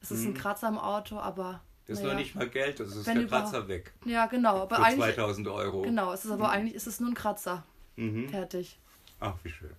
[0.00, 1.52] Es ist ein Kratzer im Auto, aber.
[1.52, 1.58] Mhm.
[1.86, 2.14] Das ist naja.
[2.14, 3.26] noch nicht mal Geld, das ist Wenn der.
[3.28, 3.94] Kratzer weg.
[4.04, 4.62] Ja, genau.
[4.62, 5.14] Aber Für eigentlich.
[5.14, 5.82] 2000 Euro.
[5.82, 7.64] Genau, es ist aber eigentlich ist es nur ein Kratzer.
[7.96, 8.28] Mhm.
[8.28, 8.78] Fertig.
[9.20, 9.70] Ach, wie schön.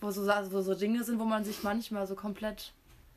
[0.00, 2.72] Wo so, wo so Dinge sind, wo man sich manchmal so komplett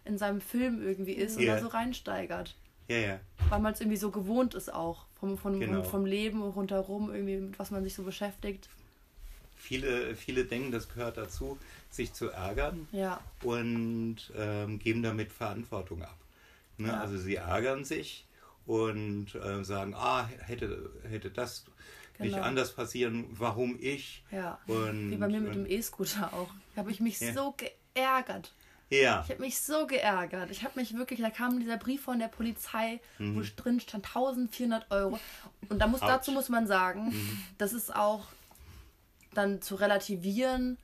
[0.06, 1.54] in seinem Film irgendwie ist Ja.
[1.54, 2.56] oder so reinsteigert.
[2.88, 3.20] Ja, ja.
[3.50, 5.06] Weil man es irgendwie so gewohnt ist auch.
[5.20, 5.84] Vom, vom, Genau.
[5.84, 8.70] vom, Leben rundherum, irgendwie, mit was man sich so beschäftigt.
[9.58, 11.58] Viele, viele denken, das gehört dazu,
[11.92, 13.20] sich zu ärgern Ja.
[13.44, 16.15] und ähm, geben damit Verantwortung ab.
[16.78, 16.88] Ne?
[16.88, 17.02] Ja.
[17.02, 18.26] Also sie ärgern sich
[18.65, 21.65] und äh, sagen, ah, hätte, hätte das
[22.20, 22.46] nicht Genau.
[22.46, 24.24] anders passieren, warum ich?
[24.32, 24.60] Ja.
[24.68, 26.50] Und, Wie bei mir mit und, dem E-Scooter auch.
[26.80, 27.34] Habe ich mich Ja.
[27.34, 27.56] so
[27.96, 28.54] geärgert.
[28.92, 30.50] Ja, Ich habe mich so geärgert.
[30.50, 34.89] Ich habe mich wirklich, da kam dieser Brief von der Polizei, wo drin stand 1400
[34.89, 35.20] Euro.
[35.70, 37.13] Und da muss, dazu muss man sagen,
[37.60, 38.26] das ist auch
[39.36, 40.78] dann zu relativieren,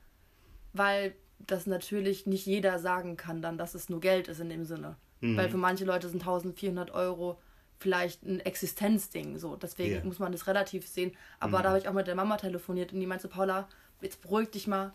[0.72, 4.64] weil das natürlich nicht jeder sagen kann dann, dass es nur Geld ist in dem
[4.64, 4.96] Sinne.
[5.20, 7.40] Weil für manche Leute sind 1400 Euro
[7.78, 9.38] vielleicht ein Existenzding.
[9.38, 9.56] So.
[9.56, 10.04] Deswegen Ja.
[10.04, 11.16] muss man das relativ sehen.
[11.40, 13.66] Aber da habe ich auch mit der Mama telefoniert und die meinte, Paula,
[14.00, 14.92] jetzt beruhig dich mal.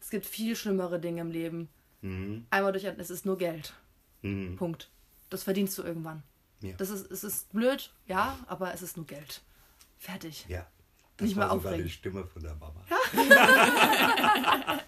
[0.00, 1.68] Es gibt viel schlimmere Dinge im Leben.
[2.00, 2.46] mhm.
[2.50, 3.74] Einmal durch, es ist nur Geld.
[4.22, 4.56] Mhm.
[4.56, 4.90] Punkt.
[5.28, 6.22] Das verdienst du irgendwann.
[6.60, 6.74] Ja.
[6.76, 9.42] Das ist, es ist blöd, ja, aber es ist nur Geld.
[9.98, 10.46] Fertig.
[10.48, 10.66] ja.
[11.16, 11.86] Das Nicht mehr war sogar aufregend.
[11.90, 12.82] die Stimme von der Mama.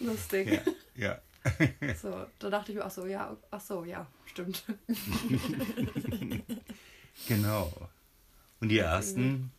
[0.00, 0.60] Lustig.
[0.96, 1.20] Ja.
[2.00, 4.64] So, da dachte ich mir, ach so, ja, ach so, ja, stimmt.
[7.28, 7.70] Genau.
[8.60, 9.50] Und die ersten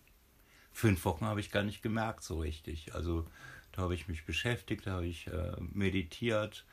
[0.73, 2.93] fünf Wochen habe ich gar nicht gemerkt so richtig.
[2.95, 3.25] Also
[3.71, 6.65] da habe ich mich beschäftigt, da habe ich äh, meditiert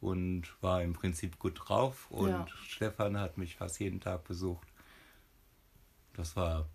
[0.00, 2.10] und war im Prinzip gut drauf.
[2.10, 2.46] Und Ja.
[2.66, 4.68] Stefan hat mich fast jeden Tag besucht.
[6.14, 6.68] Das war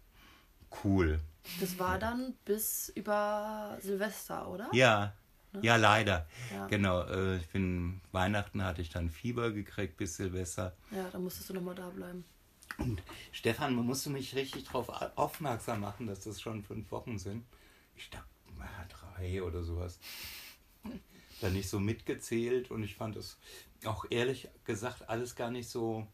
[0.84, 1.20] cool.
[1.60, 4.70] Das war dann bis über Silvester, oder?
[4.74, 5.13] Ja,
[5.62, 6.28] ja, leider.
[6.52, 6.67] Ja.
[6.67, 7.04] Genau.
[7.04, 10.76] Äh, ich bin Weihnachten hatte ich dann Fieber gekriegt bis Silvester.
[10.91, 12.24] Ja, dann musstest du nochmal da bleiben.
[12.82, 17.46] Und Stefan, man musste mich richtig darauf aufmerksam machen, dass das schon fünf Wochen sind.
[17.96, 18.28] Ich dachte,
[19.22, 20.00] drei oder sowas.
[21.41, 23.38] Dann nicht so mitgezählt und ich fand das
[23.86, 26.08] auch ehrlich gesagt alles gar nicht so,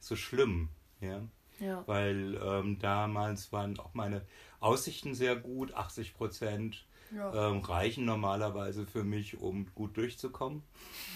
[0.00, 0.68] so schlimm.
[1.00, 1.22] Ja?
[1.60, 1.82] Ja.
[1.86, 4.22] Weil ähm, damals waren auch meine
[4.60, 6.84] Aussichten sehr gut, 80 Prozent.
[7.14, 7.50] Ja.
[7.50, 10.62] Ähm, reichen normalerweise für mich, um gut durchzukommen.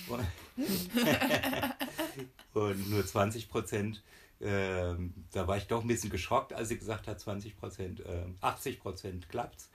[2.54, 4.02] Und nur 20 Prozent,
[4.40, 8.36] ähm, da war ich doch ein bisschen geschockt, als sie gesagt hat, 20 Prozent, ähm,
[8.40, 9.70] 80 Prozent klappt's.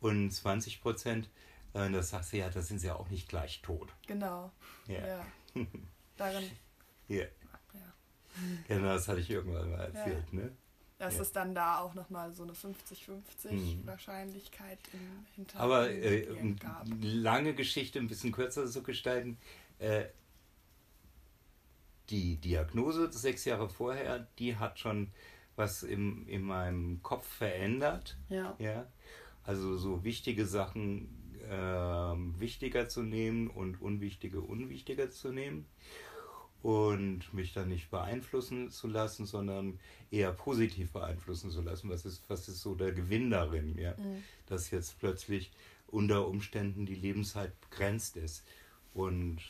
[0.00, 1.28] Und 20 Prozent
[1.74, 3.92] Und das sagst du ja, da sind sie ja auch nicht gleich tot.
[4.06, 4.50] Genau.
[4.86, 5.06] Ja.
[5.06, 5.26] Ja.
[6.16, 6.50] Darin,
[7.08, 7.24] Ja.
[7.74, 7.94] ja.
[8.66, 10.50] Genau, das hatte ich irgendwann mal erzählt, ne?
[10.98, 11.22] Das Ja.
[11.22, 13.86] ist dann da auch nochmal so eine 50-50 Mhm.
[13.86, 16.26] Wahrscheinlichkeit im Hintergrund Aber äh,
[17.00, 19.38] lange Geschichte ein bisschen kürzer zu gestalten,
[19.78, 20.06] äh,
[22.10, 25.12] die Diagnose sechs Jahre vorher, die hat schon
[25.56, 28.16] was im, in meinem Kopf verändert.
[28.28, 28.56] Ja.
[28.58, 28.86] Ja?
[29.42, 31.08] Also so wichtige Sachen
[31.50, 35.66] ähm, wichtiger zu nehmen und unwichtige unwichtiger zu nehmen
[36.62, 39.78] und mich dann nicht beeinflussen zu lassen, sondern
[40.10, 41.88] eher positiv beeinflussen zu lassen.
[41.88, 43.94] Was ist, was ist so der Gewinn darin, ja?
[43.96, 44.22] Mhm.
[44.46, 45.52] dass jetzt plötzlich
[45.86, 48.44] unter Umständen die Lebenszeit begrenzt ist.
[48.92, 49.40] Und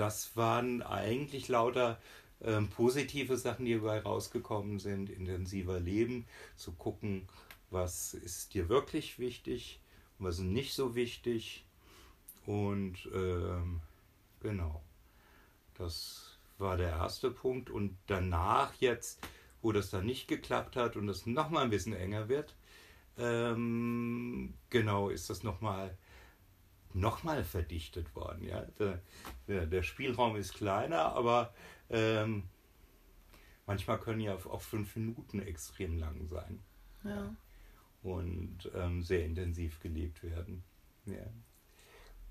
[0.00, 2.00] das waren eigentlich lauter
[2.42, 6.24] ähm, positive Sachen, die dabei rausgekommen sind, intensiver Leben,
[6.56, 7.28] zu gucken,
[7.68, 9.78] was ist dir wirklich wichtig,
[10.18, 11.66] was ist nicht so wichtig.
[12.46, 13.82] Und ähm,
[14.40, 14.82] genau,
[15.74, 17.68] das war der erste Punkt.
[17.68, 19.20] Und danach jetzt,
[19.60, 22.56] wo das dann nicht geklappt hat und es nochmal ein bisschen enger wird,
[23.18, 26.09] ähm, genau, ist das nochmal noch
[27.22, 28.44] mal verdichtet worden.
[28.44, 28.66] Ja?
[29.48, 31.54] Der, der, Spielraum ist kleiner, aber
[31.88, 32.44] ähm,
[33.66, 36.60] manchmal können ja auch fünf Minuten extrem lang sein
[37.04, 37.34] Ja.
[38.02, 40.62] und ähm, sehr intensiv gelebt werden.
[41.06, 41.26] Ja.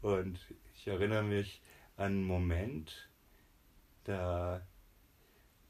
[0.02, 0.39] Und
[0.76, 1.62] ich erinnere mich
[1.98, 3.10] an einen Moment,
[4.06, 4.65] da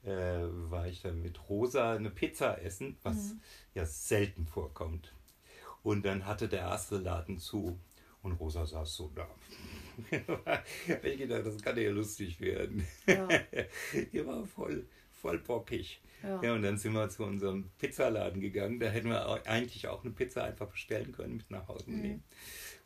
[0.03, 3.35] äh, war ich dann mit Rosa eine Pizza essen, was
[3.73, 5.13] ja selten vorkommt.
[5.83, 7.79] Und dann hatte der erste Laden zu
[8.23, 9.27] und Rosa saß so da.
[11.03, 12.85] ich gedacht, das kann ja lustig werden.
[13.07, 13.27] Ja.
[14.13, 16.01] Die war voll, voll bockig.
[16.23, 16.41] Ja.
[16.43, 18.79] Ja, und dann sind wir zu unserem Pizzaladen gegangen.
[18.79, 22.23] Da hätten wir au- eigentlich auch eine Pizza einfach bestellen können, mit nach Hause nehmen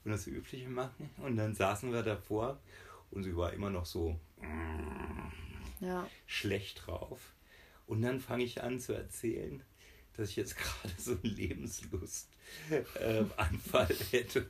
[0.06, 1.10] und das Übliche machen.
[1.18, 2.60] Und dann saßen wir davor
[3.12, 4.20] und sie war immer noch so
[5.80, 6.08] Ja.
[6.28, 7.34] schlecht drauf.
[7.88, 9.64] Und dann fange ich an zu erzählen,
[10.16, 11.16] dass ich jetzt gerade so
[12.70, 14.46] einen Lebenslustanfall hätte.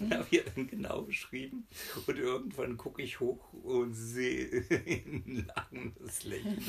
[0.00, 1.66] Und habe ihr dann genau beschrieben.
[2.06, 6.64] Und irgendwann gucke ich hoch und sehe ein lachendes Lächeln.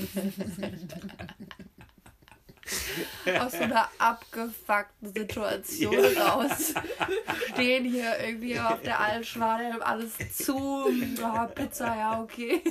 [3.39, 6.23] Aus so einer abgefuckten Situation Ja.
[6.35, 6.73] raus.
[7.51, 10.89] Stehen hier irgendwie auf der Altschwade, alles zu.
[11.19, 12.61] Ja, Pizza, ja, okay.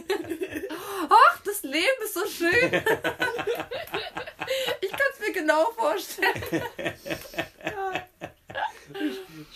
[1.09, 2.83] Ach, das Leben ist so schön.
[4.81, 6.63] Ich kann es mir genau vorstellen.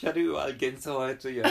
[0.05, 1.51] Ich hatte überall Gänsehaut, ja.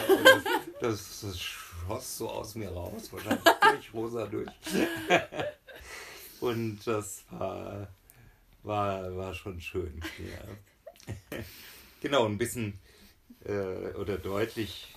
[0.80, 4.52] das, das schoss so aus mir raus, wahrscheinlich durch, rosa durch.
[6.40, 7.88] Und das war,
[8.62, 10.00] war, war schon schön.
[10.20, 11.40] Ja.
[12.00, 12.78] Genau, ein bisschen
[13.46, 14.94] äh, oder deutlich,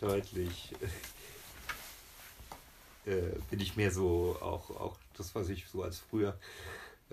[0.00, 0.72] deutlich
[3.06, 6.36] äh, bin ich mehr so auch, auch das, was ich so als früher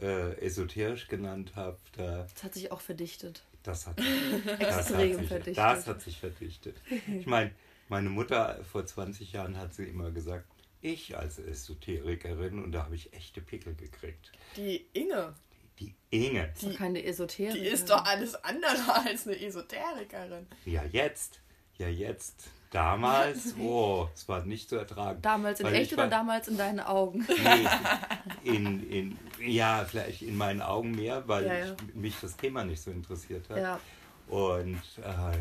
[0.02, 3.44] äh, esoterisch genannt habe, da Das hat sich auch verdichtet.
[3.64, 4.00] Das hat,
[4.60, 5.58] das, hat sich, verdichtet.
[5.58, 6.78] das hat sich verdichtet.
[7.08, 7.52] Ich meine,
[7.90, 10.46] meine Mutter vor 20 Jahren hat sie immer gesagt,
[10.82, 14.32] ich als Esoterikerin, und da habe ich echte Pickel gekriegt.
[14.58, 15.36] Die Inge,
[15.80, 16.52] Die Inge.
[16.54, 17.54] Ist doch keine Esoterik.
[17.54, 20.48] die ist doch alles andere als eine Esoterikerin.
[20.66, 21.40] Ja, jetzt.
[21.78, 22.50] Ja, jetzt.
[22.72, 25.22] Damals, oh, es war nicht zu ertragen.
[25.22, 27.28] Damals in Weil echt oder war- damals in deinen Augen?
[27.28, 31.76] Nee, in, in, ja, vielleicht in meinen Augen mehr, weil Ja, ja.
[31.90, 33.58] Ich, mich das Thema nicht so interessiert hat.
[33.58, 33.80] Ja.
[34.28, 35.38] Und äh, da,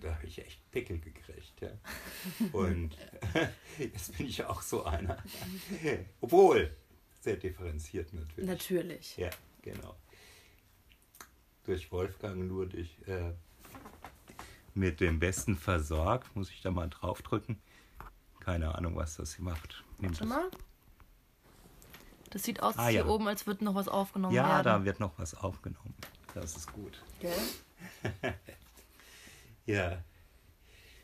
[0.00, 1.52] da habe ich echt Pickel gekriegt.
[1.60, 1.68] Ja.
[2.52, 2.96] Und
[3.78, 5.18] jetzt bin ich auch so einer.
[6.22, 6.74] Obwohl,
[7.20, 8.48] sehr differenziert natürlich.
[8.48, 9.16] Natürlich.
[9.18, 9.28] Ja,
[9.60, 9.94] genau.
[11.64, 13.32] Durch Wolfgang nur durch, äh,
[14.74, 16.34] mit dem Besten versorgt.
[16.36, 17.60] Muss ich da mal draufdrücken?
[18.40, 19.84] Keine Ahnung, was das hier macht.
[19.98, 20.50] Nimmt Warte das- mal.
[22.30, 23.06] Das sieht aus Ah, hier ja.
[23.06, 24.64] oben, als würde noch was aufgenommen Ja, werden.
[24.64, 25.94] da wird noch was aufgenommen.
[26.34, 27.02] Das ist gut.
[27.20, 27.32] Gell?
[29.66, 30.02] Ja.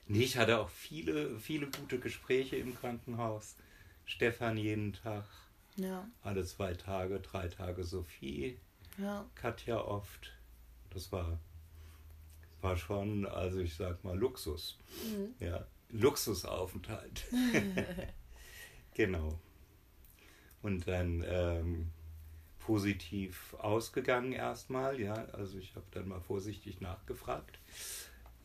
[0.06, 3.56] Nee, ich hatte auch viele, viele gute Gespräche im Krankenhaus.
[4.04, 5.24] Stefan jeden Tag,
[5.76, 8.58] Ja, alle zwei Tage, drei Tage Sophie,
[8.96, 9.26] ja.
[9.34, 10.32] Katja oft.
[10.90, 11.38] Das war,
[12.60, 14.78] war schon, also ich sag mal, Luxus.
[15.38, 17.24] Ja, Luxusaufenthalt.
[18.94, 19.38] genau.
[20.62, 21.90] Und dann ähm,
[22.58, 25.14] positiv ausgegangen erstmal, ja.
[25.32, 27.58] Also ich habe dann mal vorsichtig nachgefragt.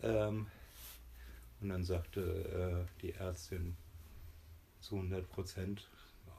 [0.02, 0.48] Ähm,
[1.60, 3.76] und dann sagte äh, die Ärztin
[4.80, 5.90] zu 100 Prozent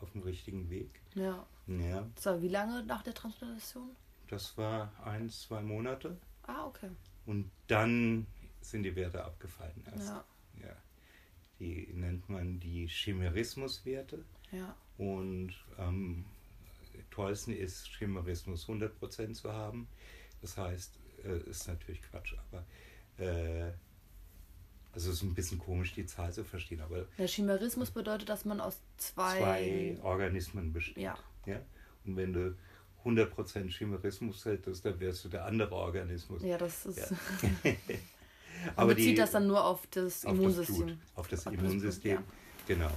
[0.00, 1.00] auf dem richtigen Weg.
[1.14, 1.46] Ja.
[1.66, 3.96] Ja, war wie lange nach der Transplantation?
[4.28, 6.16] das war ein, zwei Monate.
[6.42, 6.90] Ah, okay.
[7.26, 8.26] Und dann
[8.60, 10.08] sind die Werte abgefallen erst.
[10.08, 10.24] Ja.
[10.62, 10.76] Ja.
[11.58, 14.24] Die nennt man die Chimerismuswerte.
[14.52, 14.76] Ja.
[14.98, 16.24] Und am
[17.10, 19.88] tollsten ist, Chimerismus 100% zu haben.
[20.40, 20.92] Das heißt,
[21.24, 22.64] äh, ist natürlich Quatsch, aber
[23.24, 23.72] äh,
[24.92, 28.44] also es ist ein bisschen komisch, die Zahl zu verstehen, aber Der Chimerismus bedeutet, dass
[28.44, 29.38] man aus zwei.
[29.38, 30.98] zwei Organismen besteht.
[30.98, 31.18] Ja.
[31.46, 31.60] Ja?
[32.04, 32.56] Und wenn du
[33.04, 36.42] 100% Chimerismus hättest, dann wärst du der andere Organismus.
[36.42, 36.98] Ja, das ist.
[36.98, 37.72] Ja.
[38.76, 40.76] Aber bezieht die- das dann nur auf das auf Immunsystem.
[40.76, 42.22] Das Blut, auf das Auf das Blut, Immunsystem, ja.
[42.66, 42.90] genau.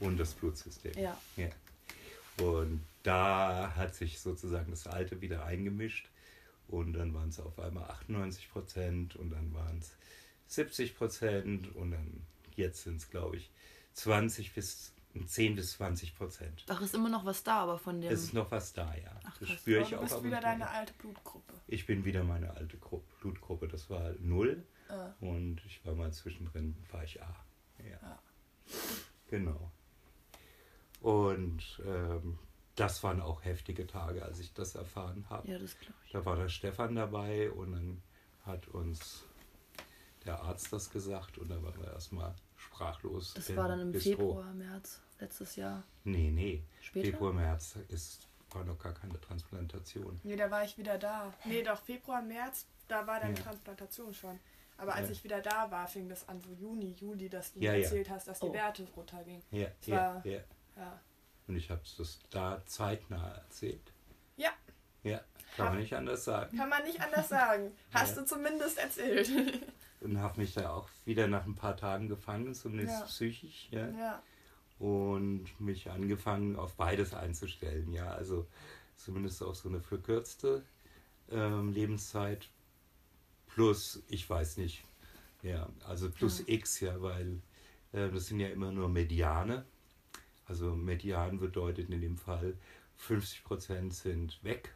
[0.00, 0.92] Und das Blutsystem.
[0.98, 1.18] Ja.
[1.36, 1.48] ja.
[2.44, 6.08] Und da hat sich sozusagen das Alte wieder eingemischt.
[6.68, 9.92] Und dann waren es auf einmal 98 Prozent und dann waren es
[10.48, 12.22] 70 Prozent und dann
[12.56, 13.50] jetzt sind es, glaube ich,
[13.92, 14.92] 20 bis
[15.26, 16.64] 10 bis 20 Prozent.
[16.68, 18.10] Ach, ist immer noch was da, aber von dem.
[18.12, 19.18] Es ist noch was da, ja.
[19.24, 20.02] Ach, das spüre ich du auch.
[20.02, 21.54] bist wieder deine alte Blutgruppe.
[21.68, 23.68] Ich bin wieder meine alte Gru Blutgruppe.
[23.68, 25.14] Das war 0 Ah.
[25.20, 27.34] und ich war mal zwischendrin, war ich A.
[27.78, 27.84] Ja.
[28.02, 28.18] Ja.
[29.30, 29.70] Genau.
[31.00, 32.38] Und ähm,
[32.76, 35.48] das waren auch heftige Tage, als ich das erfahren habe.
[35.48, 36.12] ja, das glaube ich.
[36.12, 38.02] Da war der Stefan dabei und dann
[38.44, 39.24] hat uns
[40.24, 43.34] der Arzt das gesagt und dann waren wir erstmal sprachlos.
[43.34, 44.10] Das war dann im Bistro.
[44.10, 45.82] Februar, März letztes Jahr.
[46.04, 46.62] Nee, nee.
[46.80, 47.10] Später?
[47.10, 50.20] Februar, März ist, war noch gar keine Transplantation.
[50.22, 51.32] Nee, da war ich wieder da.
[51.44, 53.42] Nee, doch, Februar, März, da war deine Ja.
[53.42, 54.38] Transplantation schon.
[54.76, 55.12] Aber als Ja.
[55.12, 57.84] ich wieder da war, fing das an, so Juni, Juli, dass du Ja, mir ja.
[57.84, 58.52] erzählt hast, dass die Oh.
[58.52, 59.42] Werte runtergingen.
[59.50, 60.40] Ja, war- ja.
[60.76, 61.00] Ja.
[61.46, 63.92] Und ich habe es da zeitnah erzählt.
[64.36, 64.50] ja,
[65.04, 65.20] Ja,
[65.56, 66.56] kann man nicht anders sagen.
[66.56, 67.70] kann man nicht anders sagen.
[67.92, 68.22] Hast Ja.
[68.22, 69.30] du zumindest erzählt.
[70.00, 73.06] Und habe mich da auch wieder nach ein paar Tagen gefangen, zumindest Ja.
[73.06, 73.68] psychisch.
[73.70, 74.22] Ja.
[74.78, 77.92] Und mich angefangen auf beides einzustellen.
[77.92, 78.46] Ja, also
[78.96, 80.62] zumindest auf so eine verkürzte
[81.30, 82.48] ähm, Lebenszeit
[83.46, 84.84] plus, ich weiß nicht,
[85.42, 86.44] ja, also plus Ja.
[86.48, 87.40] X, ja, weil
[87.92, 89.64] äh, das sind ja immer nur Mediane.
[90.46, 92.54] Also Median bedeutet in dem Fall
[93.00, 94.74] 50% sind weg,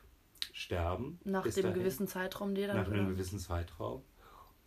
[0.53, 1.21] sterben.
[1.25, 2.77] Nach dem dahin gewissen Zeitraum, der dann.
[2.77, 4.03] nach einem gewissen Zeitraum.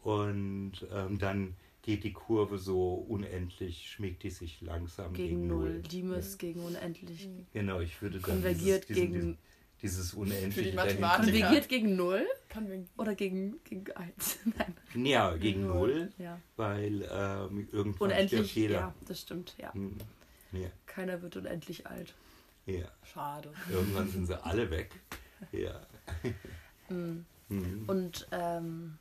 [0.02, 5.70] Und ähm, dann geht die Kurve so unendlich, schmiegt die sich langsam gegen, gegen Null.
[5.74, 5.82] Null.
[5.82, 7.28] Die muss gegen unendlich.
[7.54, 9.38] Genau, ich würde dann Konvergiert dieses, diesen, gegen.
[9.82, 12.26] dieses unendliche Konvergiert gegen Null?
[12.98, 14.39] Oder gegen, gegen 1?
[14.94, 15.06] Nein.
[15.08, 16.39] Ja, gegen Null, Ja.
[16.58, 18.74] weil ähm, irgendwann Unendlich, jeder.
[18.74, 19.74] ja, das stimmt, ja.
[19.74, 19.98] Hm,
[20.52, 22.13] Ja, Keiner wird unendlich alt.
[22.65, 22.86] ja.
[23.04, 23.52] Schade.
[23.72, 24.91] Irgendwann sind sie alle weg.
[25.52, 25.82] Ja.
[26.89, 27.26] Mhm.
[27.50, 27.84] Mhm.
[27.88, 28.98] Und ähm,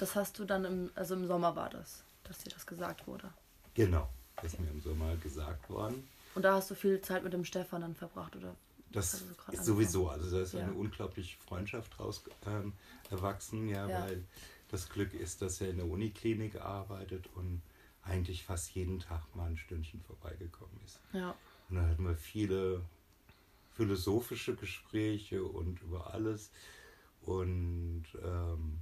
[0.00, 3.32] das hast du dann im, also im Sommer war das, dass dir das gesagt wurde.
[3.74, 6.08] Genau, das ist mir im Sommer gesagt worden.
[6.34, 8.54] Und da hast du viel Zeit mit dem Stefan dann verbracht, oder?
[8.92, 9.64] Das Also ist angefangen.
[9.64, 10.60] sowieso, also da ist Ja.
[10.64, 12.72] eine unglaubliche Freundschaft draus ähm,
[13.10, 14.02] erwachsen, ja, Ja.
[14.04, 14.24] weil
[14.68, 17.62] das Glück ist, dass er in der Uniklinik arbeitet und
[18.02, 21.00] eigentlich fast jeden Tag mal ein Stündchen vorbeigekommen ist.
[21.12, 21.34] Ja.
[21.68, 22.82] Und dann hatten wir viele
[23.72, 26.50] philosophische Gespräche und über alles.
[27.22, 28.78] Und ähm,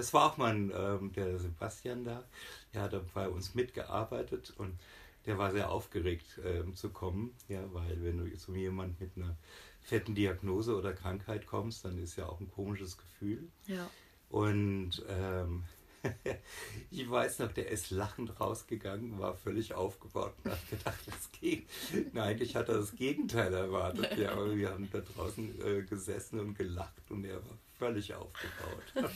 [0.00, 2.24] es war auch mal ein, ähm, der Sebastian da,
[2.72, 4.78] der hat bei uns mitgearbeitet und
[5.26, 9.36] der war sehr aufgeregt ähm, zu kommen, ja, weil wenn du zu jemand mit einer
[9.82, 13.48] fetten Diagnose oder Krankheit kommst, dann ist ja auch ein komisches Gefühl.
[13.66, 13.88] Ja.
[14.30, 15.64] Und ähm,
[16.90, 21.66] ich weiß noch, der ist lachend rausgegangen, war völlig aufgebaut und hat gedacht, das geht.
[22.12, 24.16] Nein, eigentlich hat er das Gegenteil erwartet.
[24.18, 28.84] Ja, aber wir haben da draußen äh, gesessen und gelacht und er war völlig aufgebaut.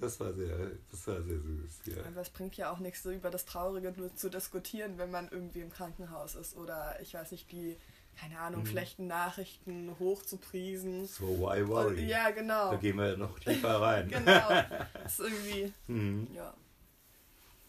[0.00, 2.04] das war sehr, das war sehr süß, ja.
[2.04, 5.28] Aber es bringt ja auch nichts, so über das Traurige nur zu diskutieren, wenn man
[5.30, 7.76] irgendwie im Krankenhaus ist oder ich weiß nicht, die,
[8.18, 8.66] keine Ahnung, Mhm.
[8.66, 11.06] schlechten Nachrichten hochzupriesen.
[11.06, 12.00] So, why worry?
[12.02, 12.70] Und, ja, genau.
[12.72, 14.08] Da gehen wir noch tiefer rein.
[14.08, 14.48] Genau.
[15.02, 16.28] Das ist irgendwie, Mhm.
[16.34, 16.54] ja,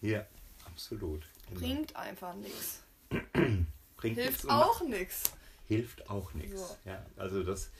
[0.01, 0.25] Ja,
[0.65, 1.23] absolut.
[1.49, 1.59] Genau.
[1.59, 2.81] bringt einfach nichts.
[3.97, 5.23] Bringt Hilft und auch nichts.
[5.67, 6.59] hilft auch nichts.
[6.69, 6.75] So.
[6.85, 7.71] Ja, also das,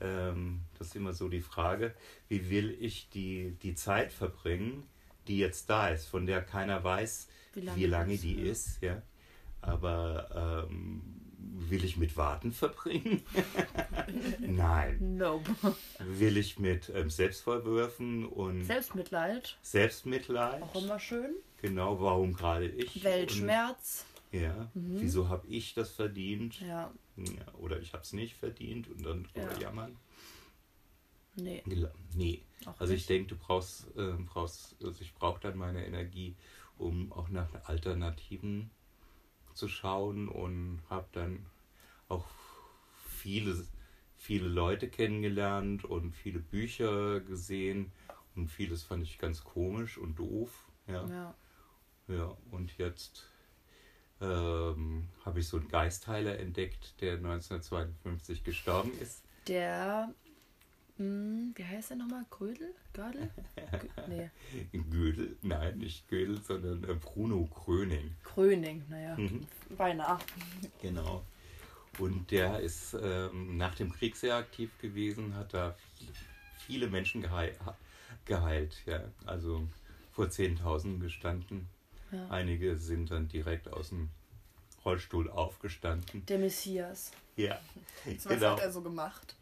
[0.00, 1.94] ähm, das ist immer so die Frage,
[2.28, 4.86] wie will ich die, die Zeit verbringen,
[5.28, 8.82] die jetzt da ist, von der keiner weiß, Wie wie lange lange, die ist.
[8.82, 9.00] Ja?
[9.60, 11.02] Aber ähm,
[11.68, 13.22] will ich mit Warten verbringen?
[14.40, 15.16] Nein.
[15.16, 15.50] Nope.
[15.98, 20.62] Will ich mit ähm, Selbstvorwürfen und Selbstmitleid, Selbstmitleid?
[20.62, 21.34] auch immer schön.
[21.60, 23.02] Genau, warum gerade ich?
[23.04, 24.04] Weltschmerz.
[24.32, 26.60] Und, ja, wieso habe ich das verdient?
[26.60, 29.60] Ja, Ja, oder ich habe es nicht verdient und dann drüber Ja.
[29.60, 29.96] jammern.
[31.36, 31.62] nee.
[32.14, 32.42] Nee.
[32.66, 33.10] Auch Also ich nicht.
[33.10, 36.34] denke, du brauchst, ähm, brauchst, also ich brauche dann meine Energie,
[36.78, 38.70] um auch nach Alternativen
[39.54, 41.46] zu schauen und habe dann
[42.08, 42.26] auch
[43.06, 43.64] viele,
[44.16, 47.92] viele Leute kennengelernt und viele Bücher gesehen
[48.34, 50.68] und vieles fand ich ganz komisch und doof.
[50.86, 51.34] Ja, Ja.
[52.08, 53.26] ja und jetzt
[54.20, 59.24] ähm, habe ich so einen Geistheiler entdeckt, der 1952 gestorben ist.
[59.48, 60.14] Der,
[61.02, 62.24] mh, wie heißt der nochmal?
[62.30, 62.74] Grödel?
[62.92, 63.30] Gördel?
[63.56, 64.30] Gö nee,
[64.90, 68.14] Gödel, nein, nicht Gödel, sondern äh, Bruno Kröning.
[68.22, 69.46] Kröning, naja, Mhm.
[69.76, 70.18] beinahe.
[70.80, 71.24] Genau.
[71.98, 76.12] Und der ist ähm, nach dem Krieg sehr aktiv gewesen, hat da viele,
[76.66, 77.54] viele Menschen geheil,
[78.24, 78.82] geheilt.
[78.86, 79.02] Ja.
[79.26, 79.66] Also
[80.12, 81.68] vor 10.000 gestanden.
[82.10, 82.28] Ja.
[82.28, 84.08] Einige sind dann direkt aus dem
[84.84, 86.24] Rollstuhl aufgestanden.
[86.26, 87.12] Der Messias.
[87.36, 87.58] Ja,
[88.18, 88.52] So, was genau.
[88.56, 89.36] hat er so gemacht?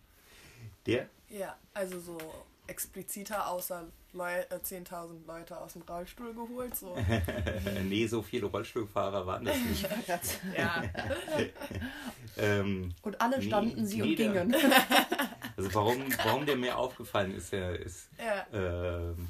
[0.86, 2.18] Der, Ja, also so
[2.66, 6.74] expliziter, außer Leu äh, 10.000 Leute aus dem Rollstuhl geholt.
[6.76, 6.96] So.
[7.84, 9.88] nee, so viele Rollstuhlfahrer waren das nicht.
[10.56, 10.82] ja,
[12.36, 14.54] ähm, Und alle Nee, standen sie und gingen.
[15.56, 18.46] also warum, warum der mir aufgefallen ist, ist ja.
[18.52, 19.28] Ähm,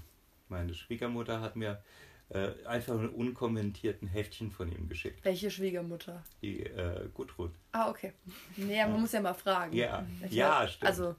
[0.48, 1.82] meine Schwiegermutter hat mir
[2.30, 5.24] äh, einfach ein unkommentierten Heftchen von ihm geschickt.
[5.24, 6.22] Welche Schwiegermutter?
[6.42, 7.54] Die äh, Gudrun.
[7.72, 8.12] Ah, okay.
[8.56, 9.72] Nee, man muss ja mal fragen.
[9.74, 10.88] Ja, Ich ja, glaub, stimmt.
[10.88, 11.16] Also,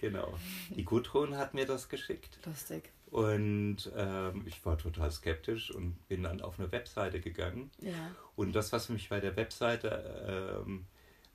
[0.00, 0.34] Genau.
[0.70, 2.38] Die Gudrun hat mir das geschickt.
[2.44, 2.92] lustig.
[3.10, 7.70] Und ähm, ich war total skeptisch und bin dann auf eine Webseite gegangen.
[7.80, 7.92] Ja.
[8.34, 10.86] Und das, was mich bei der Webseite ähm,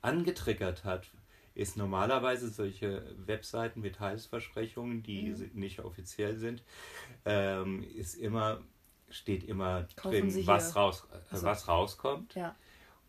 [0.02, 1.10] angetriggert hat,
[1.54, 5.50] ist normalerweise solche Webseiten mit Heilsversprechungen, die Mhm.
[5.54, 6.62] nicht offiziell sind,
[7.24, 8.60] ähm, ist immer,
[9.10, 12.34] steht immer Kaufen drin, was, raus, äh, Also- was rauskommt.
[12.34, 12.54] Ja.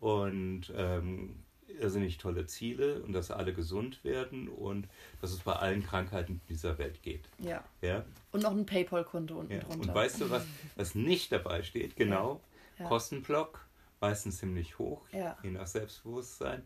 [0.00, 1.43] Und ähm,
[1.80, 4.88] irrsinnig tolle Ziele und dass alle gesund werden und
[5.20, 7.28] dass es bei allen Krankheiten dieser Welt geht.
[7.38, 7.62] Ja.
[7.82, 8.04] Ja?
[8.32, 9.88] Und noch ein PayPal-Konto unten Ja, drunter.
[9.88, 10.44] und weißt du, was,
[10.76, 11.96] was nicht dabei steht?
[11.96, 12.40] Genau.
[12.78, 12.88] Ja.
[12.88, 13.64] Kostenblock,
[14.00, 15.02] meistens ziemlich hoch,
[15.42, 16.62] je nach Selbstbewusstsein.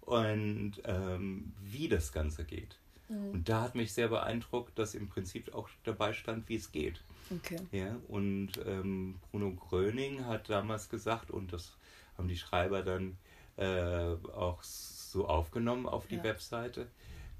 [0.00, 2.78] Und ähm, wie das Ganze geht.
[3.08, 3.30] Mhm.
[3.30, 7.02] Und da hat mich sehr beeindruckt, dass im Prinzip auch dabei stand, wie es geht.
[7.30, 7.58] Okay.
[7.72, 11.76] Ja, und ähm, Bruno Gröning hat damals gesagt, und das
[12.16, 13.16] haben die Schreiber dann
[13.56, 16.24] äh, auch so aufgenommen auf die Ja.
[16.24, 16.88] Webseite,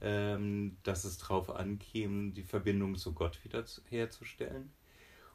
[0.00, 4.70] ähm, dass es darauf ankäme, die Verbindung zu Gott wieder zu, herzustellen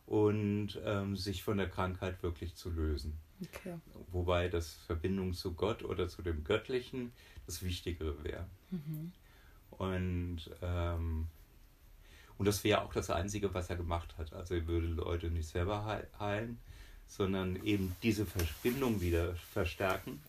[0.06, 3.18] und ähm, sich von der Krankheit wirklich zu lösen.
[3.44, 3.76] Okay.
[4.12, 7.12] Wobei das Verbindung zu Gott oder zu dem Göttlichen
[7.46, 8.46] das Wichtigere wäre.
[8.70, 9.12] Mhm.
[9.72, 11.28] Und, ähm,
[12.38, 14.34] und das wäre auch das Einzige, was er gemacht hat.
[14.34, 16.60] Also er würde Leute nicht selber heil- heilen,
[17.08, 20.22] sondern eben diese Verbindung wieder verstärken.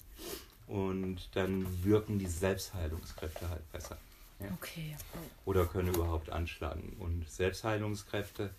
[0.66, 3.96] Und dann wirken die Selbstheilungskräfte halt besser.
[4.40, 4.48] Ja?
[4.54, 4.96] Okay.
[5.44, 6.96] Oder können überhaupt anschlagen.
[6.98, 8.50] Und Selbstheilungskräfte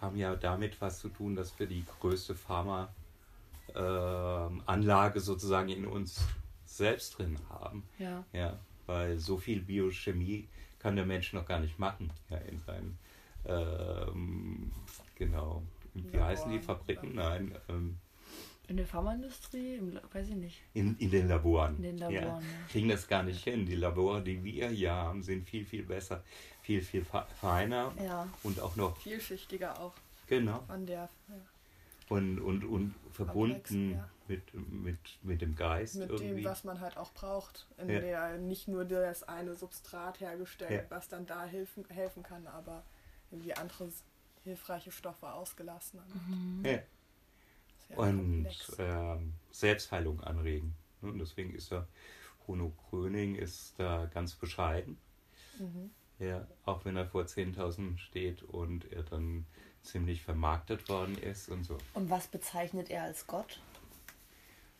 [0.00, 6.22] haben ja damit was zu tun, dass wir die größte Pharma-Anlage sozusagen in uns
[6.64, 7.84] selbst drin haben.
[7.98, 8.24] Ja.
[8.32, 10.48] Ja, weil so viel Biochemie
[10.78, 12.98] kann der Mensch noch gar nicht machen ja, in seinem,
[13.44, 14.72] ähm,
[15.14, 15.62] genau,
[15.94, 17.14] wie Labor, heißen die Fabriken?
[17.14, 17.98] Nein, ähm,
[18.72, 19.74] In der Pharmaindustrie?
[19.74, 20.62] Im, weiß ich nicht.
[20.72, 21.76] in, in den Laboren.
[21.76, 22.38] In den Laboren, ja.
[22.38, 22.66] ja.
[22.70, 23.66] Kriegen das gar nicht hin.
[23.66, 26.24] Die Labore, die wir hier haben, sind viel, viel besser,
[26.62, 28.26] viel, viel fe- feiner Ja.
[28.42, 29.92] und auch noch, Vielschichtiger auch
[30.26, 31.10] genau, von der.
[32.08, 34.08] Und, und, und verbunden ja.
[34.26, 34.42] mit,
[34.72, 36.36] mit, mit dem Geist Mit irgendwie.
[36.40, 37.66] dem, was man halt auch braucht.
[37.76, 38.00] In Ja.
[38.00, 40.96] der nicht nur das eine Substrat hergestellt, Ja.
[40.96, 42.84] was dann da helfen, helfen kann, aber
[43.30, 43.90] irgendwie andere
[44.44, 46.00] hilfreiche Stoffe ausgelassen.
[46.00, 46.62] haben.
[46.64, 46.78] ja.
[47.90, 50.74] Und ähm, Selbstheilung anregen.
[51.00, 51.86] Ne, Und deswegen ist er,
[52.44, 54.98] Bruno Gröning ist da ganz bescheiden.
[55.58, 55.90] Mhm.
[56.18, 59.44] Ja, auch wenn er vor 10.000 steht und er dann
[59.82, 61.76] ziemlich vermarktet worden ist und so.
[61.94, 63.60] Und was bezeichnet er als Gott?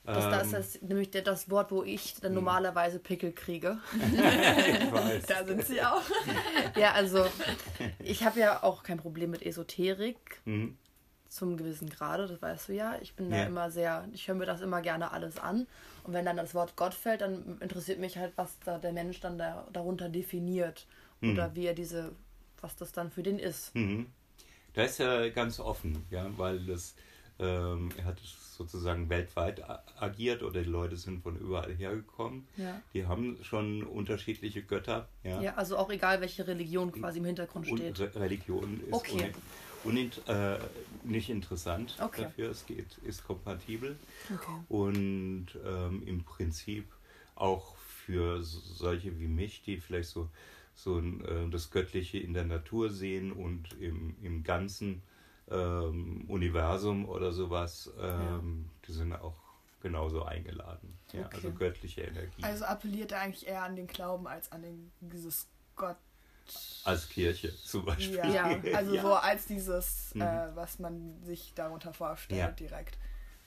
[0.05, 3.79] Das, das Ähm, ist nämlich das Wort, wo ich dann normalerweise Pickel kriege.
[3.97, 5.27] ich weiß.
[5.27, 6.03] Da sind sie auch.
[6.77, 7.27] ja, also
[8.01, 10.77] ich habe ja auch kein Problem mit Esoterik Mhm.
[11.33, 12.97] Zum gewissen Grade, das weißt du ja.
[13.01, 13.39] Ich bin Ja.
[13.39, 15.67] da immer sehr, ich höre mir das immer gerne alles an.
[16.05, 19.21] Und wenn dann das Wort Gott fällt, dann interessiert mich halt, was da der Mensch
[19.21, 20.87] dann da, darunter definiert.
[21.23, 22.11] Oder wie er diese,
[22.61, 23.73] was das dann für den ist.
[23.77, 24.07] Mhm.
[24.75, 26.97] Da ist er ganz offen, ja, weil das,
[27.39, 29.63] ähm, er hat sozusagen weltweit
[30.01, 32.49] agiert oder die Leute sind von überall hergekommen.
[32.57, 32.81] Ja.
[32.93, 35.41] Die haben schon unterschiedliche Götter, ja.
[35.41, 38.01] Ja, also auch egal, welche Religion quasi im Hintergrund Und steht.
[38.01, 39.33] Re Religion ist Okay.
[39.85, 40.59] Unin- unint- äh,
[41.05, 42.23] nicht interessant Okay.
[42.23, 42.51] dafür.
[42.51, 43.97] Es geht, ist kompatibel
[44.35, 44.61] Okay.
[44.69, 46.87] und ähm, im Prinzip
[47.35, 50.29] auch für so- solche wie mich, die vielleicht so,
[50.75, 55.03] so äh, das Göttliche in der Natur sehen und im, im ganzen
[55.51, 59.37] ähm, Universum oder sowas, ähm, die sind auch
[59.83, 60.97] genauso eingeladen.
[61.13, 61.35] Ja, Okay.
[61.37, 62.43] Also göttliche Energie.
[62.43, 65.97] Also appelliert er eigentlich eher an den Glauben als an den, dieses Gott.
[66.85, 68.17] Als Kirche zum Beispiel.
[68.17, 68.61] Ja, Ja.
[68.75, 69.03] also Ja.
[69.03, 70.23] so als dieses, Mhm.
[70.23, 72.51] äh, was man sich darunter vorstellt Ja.
[72.51, 72.99] direkt.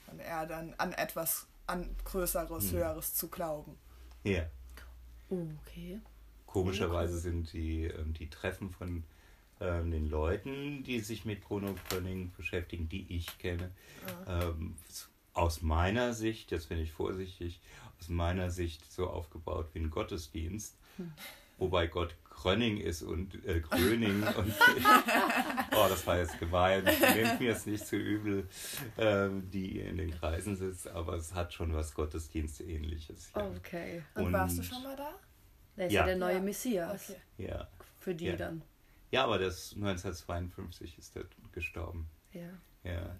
[0.06, 2.76] Und eher dann an etwas, an Größeres, Mhm.
[2.76, 3.76] Höheres zu glauben.
[4.24, 4.46] Ja.
[5.28, 6.00] Okay.
[6.46, 9.04] Komischerweise sind die, ähm, die Treffen von
[9.58, 13.70] ähm, den Leuten, die sich mit Bruno Gröning beschäftigen, die ich kenne,
[14.28, 14.76] ähm,
[15.32, 17.58] aus meiner Sicht, jetzt bin ich vorsichtig,
[17.98, 20.76] aus meiner Sicht so aufgebaut wie ein Gottesdienst,
[21.56, 24.54] wobei Gott Gröning ist und äh, Gröning und
[25.72, 28.46] oh, das war jetzt gemein, nehmt mir es nicht zu übel,
[28.98, 33.32] ähm, die in den Kreisen sitzt, aber es hat schon was Gottesdienstähnliches.
[33.34, 33.46] Ja.
[33.56, 34.02] Okay.
[34.14, 35.14] Und, Und- warst du schon mal da?
[35.76, 36.00] Der ist Ja.
[36.02, 36.40] ja, der neue Ja.
[36.40, 37.10] Messias.
[37.10, 37.48] Okay.
[37.48, 37.68] ja.
[37.98, 38.36] Für die Ja.
[38.36, 38.62] dann.
[39.10, 42.08] ja, aber das 1952 ist er gestorben.
[42.32, 42.50] Ja.
[42.84, 43.16] Ja.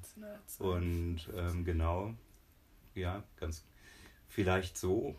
[0.58, 2.14] Und ähm, genau,
[2.94, 3.64] ja, ganz
[4.28, 5.16] vielleicht so,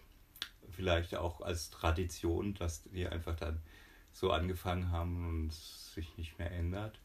[0.70, 3.60] vielleicht auch als Tradition, dass die einfach dann
[4.20, 7.00] so angefangen haben und sich nicht mehr ändert.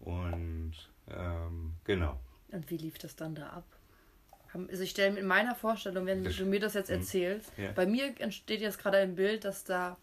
[0.00, 0.74] Und
[1.08, 2.18] ähm, genau.
[2.52, 3.64] Und wie lief das dann da ab?
[4.68, 6.96] Also ich stelle mir in meiner Vorstellung, wenn Das- du mir das jetzt Mhm.
[6.96, 7.72] erzählst, Ja.
[7.72, 9.96] bei mir entsteht jetzt gerade ein Bild, dass da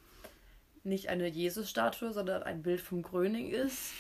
[0.83, 3.91] nicht eine Jesus-Statue, sondern ein Bild vom Gröning ist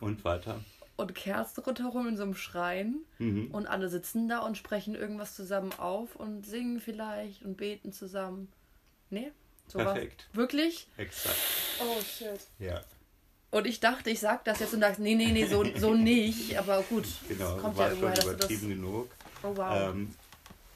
[0.00, 0.60] Und weiter.
[0.96, 3.52] und Kerzen rundherum in so einem Schrein Mhm.
[3.52, 8.48] und alle sitzen da und sprechen irgendwas zusammen auf und singen vielleicht und beten zusammen.
[9.08, 9.30] Nee?
[9.66, 9.84] So was.
[9.94, 10.28] Perfekt.
[10.32, 10.86] Wirklich?
[10.96, 11.36] Exakt.
[11.80, 12.40] Oh shit.
[12.58, 12.80] Ja,
[13.50, 16.56] Und ich dachte, ich sag das jetzt und sagst, nee, nee, nee, so, so nicht.
[16.58, 17.56] Aber gut, genau.
[17.56, 18.24] kommt war ja schon du das...
[18.24, 19.10] übertrieben genug.
[19.42, 19.90] Oh wow.
[19.90, 20.14] Ähm,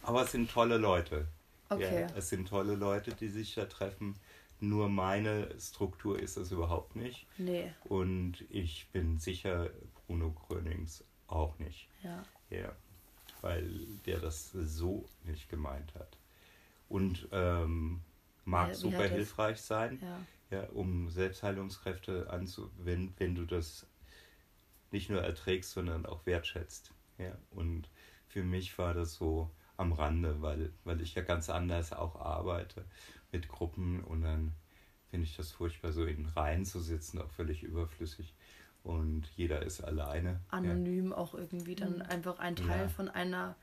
[0.03, 1.26] aber es sind tolle Leute.
[1.68, 2.03] okay.
[2.03, 4.16] Ja, es sind tolle Leute, die sich da treffen.
[4.61, 7.26] Nur meine Struktur ist es überhaupt nicht.
[7.36, 9.70] Nee, Und ich bin sicher,
[10.07, 11.89] Bruno Grönings auch nicht.
[12.03, 12.22] ja.
[12.51, 12.72] Ja,
[13.43, 13.68] weil
[14.07, 16.16] der das so nicht gemeint hat.
[16.89, 18.01] Und ähm,
[18.49, 20.26] mag Ja, wie super hilfreich sein, Ja.
[20.51, 23.86] ja, um Selbstheilungskräfte anzuwenden, wenn du das
[24.90, 26.94] nicht nur erträgst, sondern auch wertschätzt.
[27.18, 27.90] Ja, und
[28.26, 32.84] für mich war das so am Rande, weil, weil ich ja ganz anders auch arbeite
[33.32, 34.55] mit Gruppen und dann
[35.11, 38.34] finde ich das furchtbar, so in Reihen zu sitzen, auch völlig überflüssig.
[38.82, 40.40] Und jeder ist alleine.
[40.62, 40.78] ja.
[40.78, 42.03] anonym auch irgendwie dann Mhm.
[42.03, 42.88] einfach ein Teil Ja.
[42.88, 43.57] von einer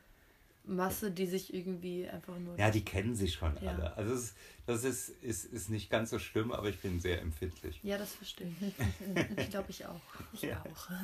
[0.68, 2.58] Masse, die sich irgendwie einfach nur.
[2.58, 3.72] Ja, die kennen sich schon Ja.
[3.72, 3.96] alle.
[3.98, 4.34] Also es,
[4.66, 7.80] das ist, ist, ist nicht ganz so schlimm, aber ich bin sehr empfindlich.
[7.84, 8.74] Ja, das verstehe ich.
[9.38, 10.02] ich glaube, ich auch.
[10.34, 10.62] Ich Ja.
[10.62, 10.90] auch.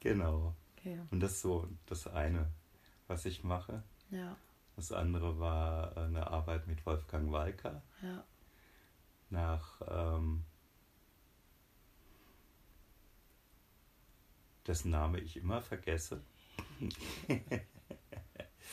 [0.00, 0.54] Genau.
[0.76, 0.98] Okay.
[1.12, 2.50] Und das ist so das eine,
[3.06, 3.84] was ich mache.
[4.10, 4.36] Ja,
[4.74, 8.24] Das andere war äh, eine Arbeit mit Wolfgang Walker ja.
[9.30, 10.42] nach ähm,
[14.66, 16.20] dessen Name ich immer vergesse.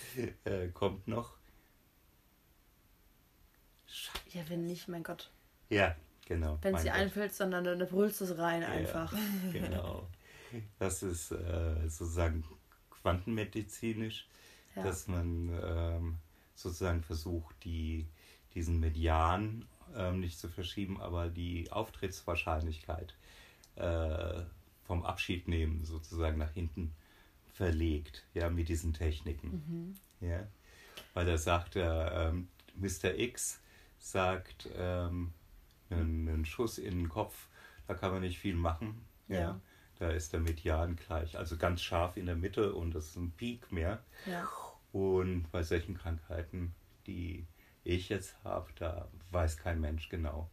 [0.45, 1.33] äh, kommt noch.
[4.29, 5.31] Ja, wenn nicht, mein Gott.
[5.69, 5.95] Ja,
[6.25, 6.57] genau.
[6.61, 9.13] Wenn es dir einfällt, sondern dann brüllst du es rein Ja, einfach.
[9.51, 10.07] Genau.
[10.79, 12.45] Das ist äh, sozusagen
[12.89, 14.27] quantenmedizinisch,
[14.75, 14.83] Ja.
[14.83, 16.17] dass man ähm,
[16.55, 18.07] sozusagen versucht, die,
[18.53, 23.15] diesen Median ähm, nicht zu verschieben, aber die Auftrittswahrscheinlichkeit
[23.75, 24.41] äh,
[24.85, 26.93] vom Abschied nehmen sozusagen nach hinten
[27.57, 29.95] verlegt, ja, mit diesen Techniken.
[30.21, 30.27] Mhm.
[30.27, 30.47] Ja?
[31.13, 33.17] Weil er sagt, äh, ähm, Mr.
[33.17, 33.59] X
[33.97, 35.33] sagt, ähm,
[35.89, 37.47] einen, einen Schuss in den Kopf,
[37.87, 39.01] da kann man nicht viel machen.
[39.27, 39.39] Ja.
[39.39, 39.61] Ja.
[39.97, 43.31] Da ist der Median gleich, also ganz scharf in der Mitte und das ist ein
[43.31, 44.03] Peak mehr.
[44.27, 44.47] Ja.
[44.91, 46.75] Und bei solchen Krankheiten,
[47.07, 47.47] die
[47.83, 50.51] ich jetzt habe, da weiß kein Mensch genau,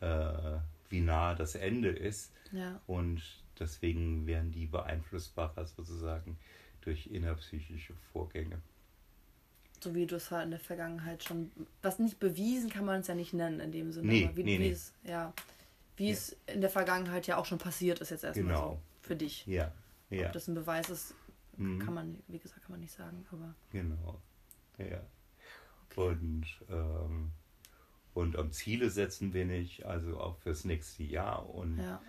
[0.00, 2.32] äh, wie nah das Ende ist.
[2.52, 2.80] Ja.
[2.86, 3.22] Und
[3.60, 6.38] deswegen werden die beeinflussbarer sozusagen
[6.80, 8.60] durch innerpsychische Vorgänge.
[9.82, 11.50] So wie du es halt in der Vergangenheit schon.
[11.82, 14.08] Was nicht bewiesen kann man es ja nicht nennen in dem Sinne.
[14.08, 14.70] Nee, aber wie, nee, wie nee.
[14.70, 15.32] es, ja.
[15.96, 18.68] Wie es in der Vergangenheit ja auch schon passiert ist jetzt erstmal Genau.
[18.72, 18.80] so.
[19.02, 19.46] Für dich.
[19.46, 19.72] Ja,
[20.10, 21.14] ja, Ob das ein Beweis ist,
[21.56, 21.78] Mhm.
[21.80, 23.26] kann man, wie gesagt, kann man nicht sagen.
[23.30, 24.20] Aber genau.
[24.78, 25.00] Ja.
[25.96, 27.32] Und, ähm,
[28.14, 31.48] und am Ziele setzen wir nicht, also auch fürs nächste Jahr.
[31.48, 32.00] Und, ja.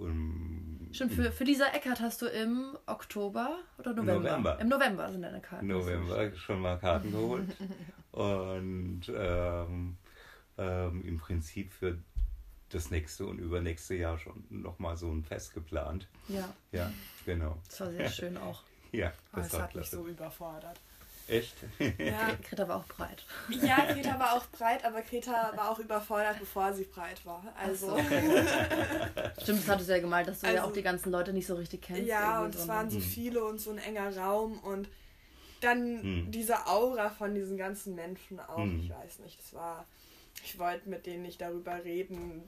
[0.00, 4.14] Und Stimmt, für, für dieser Eckart hast du im Oktober oder November?
[4.30, 4.58] November.
[4.60, 5.70] Im November sind deine Karten.
[5.70, 7.48] im November schon mal Karten geholt.
[8.12, 9.96] und ähm,
[10.58, 11.98] ähm, im Prinzip für
[12.70, 16.08] das nächste und übernächste Jahr schon nochmal so ein Fest geplant.
[16.28, 16.90] Ja, Ja,
[17.24, 17.56] genau.
[17.68, 18.62] das war sehr schön auch.
[18.92, 19.96] Ja, das es war hat mich klasse.
[20.02, 20.80] so überfordert.
[21.30, 21.54] Echt?
[21.78, 23.24] Ja, Greta war auch breit.
[23.48, 27.42] ja, Greta war auch breit, aber Greta war auch überfordert, bevor sie breit war.
[27.56, 27.96] Also,
[29.42, 31.46] Stimmt, das hattest du ja gemalt, dass du ja Also- auch die ganzen Leute nicht
[31.46, 32.06] so richtig kennst.
[32.06, 34.88] ja, und es waren so viele und so ein enger Raum und
[35.60, 36.30] dann Hm.
[36.30, 38.80] diese Aura von diesen ganzen Menschen auch, Hm.
[38.80, 39.86] ich weiß nicht, das war,
[40.44, 42.42] ich wollte mit denen nicht darüber reden,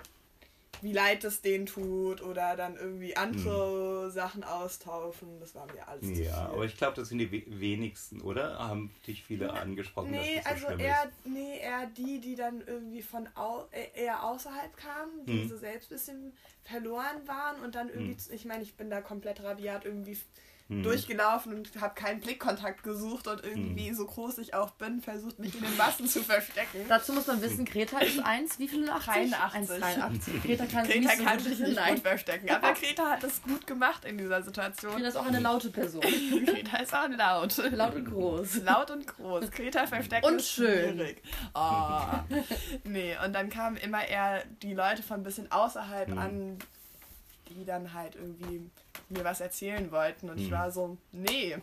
[0.80, 6.06] wie leid es denen tut oder dann irgendwie andere Sachen austauschen, das war mir alles
[6.06, 6.24] zu viel.
[6.24, 6.24] Hm.
[6.26, 8.58] Ja, aber ich glaube, das sind die we- wenigsten, oder?
[8.58, 11.26] Haben dich viele angesprochen, Nee, dass das so also schlimm eher, ist?
[11.26, 15.48] nee, eher die, die dann irgendwie von au äh, eher außerhalb kamen, die Mhm.
[15.48, 16.32] so selbst ein bisschen
[16.64, 18.34] verloren waren und dann irgendwie, Mhm.
[18.34, 20.16] ich meine, ich bin da komplett rabiat irgendwie
[20.72, 20.82] Hm.
[20.82, 23.94] durchgelaufen und habe keinen Blickkontakt gesucht und irgendwie Mhm.
[23.94, 26.84] so groß ich auch bin, versucht mich in den Massen zu verstecken.
[26.88, 28.88] Dazu muss man wissen, Greta ist 1, wie viel?
[28.88, 29.30] 80?
[29.30, 29.82] 83.
[29.84, 30.42] 1,83.
[30.42, 33.42] Greta kann sich Greta nicht so kann sich nicht gut verstecken, aber Greta hat es
[33.42, 34.94] gut gemacht in dieser Situation.
[34.96, 36.00] Greta ist auch eine laute Person.
[36.46, 37.56] Greta ist auch laut.
[37.72, 38.62] Laut und groß.
[38.62, 39.50] Laut und groß.
[39.50, 40.94] Greta versteckt Und schön.
[40.96, 41.22] schwierig.
[41.54, 42.00] Oh.
[42.84, 46.18] Nee, und dann kamen immer eher die Leute von ein bisschen außerhalb Mhm.
[46.18, 46.58] an,
[47.50, 48.70] die dann halt irgendwie
[49.12, 50.28] mir was erzählen wollten.
[50.30, 50.52] Und ich Mhm.
[50.52, 51.56] war so, nee,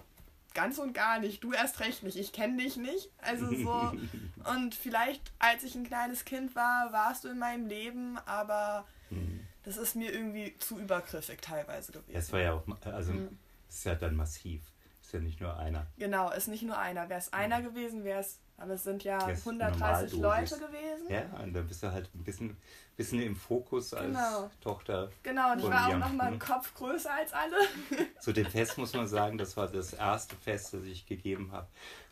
[0.54, 1.44] ganz und gar nicht.
[1.44, 2.18] Du erst recht nicht.
[2.18, 3.10] Ich kenne dich nicht.
[3.22, 3.92] Also so.
[4.52, 9.46] und vielleicht, als ich ein kleines Kind war, warst du in meinem Leben, aber Hm.
[9.64, 12.16] das ist mir irgendwie zu übergriffig teilweise gewesen.
[12.16, 13.38] Es war ja auch, also Mhm.
[13.68, 14.62] es ist ja dann massiv.
[15.02, 15.88] Ist ja nicht nur einer.
[15.98, 17.10] Genau, ist nicht nur einer.
[17.10, 21.08] Wäre es einer gewesen, wäre es, aber es sind ja Jetzt 130 Leute gewesen.
[21.10, 22.58] Ja, und dann bist du halt ein bisschen,
[22.98, 24.50] bisschen im Fokus als Genau.
[24.62, 25.10] Tochter.
[25.24, 26.30] Genau, und ich war auch mir, noch mal ne?
[26.32, 27.56] einen Kopf größer als alle.
[28.20, 31.68] Zu dem Fest muss man sagen, das war das erste Fest, das ich gegeben habe,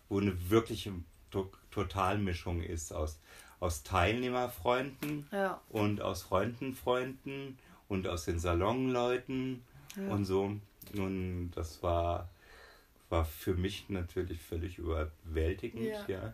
[0.09, 0.93] wo eine wirkliche
[1.31, 3.19] To- Totalmischung ist aus,
[3.59, 5.59] aus Teilnehmerfreunden Ja.
[5.69, 7.57] und aus Freundenfreunden
[7.89, 9.63] und aus den Salonleuten
[9.95, 10.13] Ja.
[10.13, 10.51] und so.
[10.95, 12.29] Und das war,
[13.09, 16.05] war für mich natürlich völlig überwältigend, Ja.
[16.07, 16.33] ja.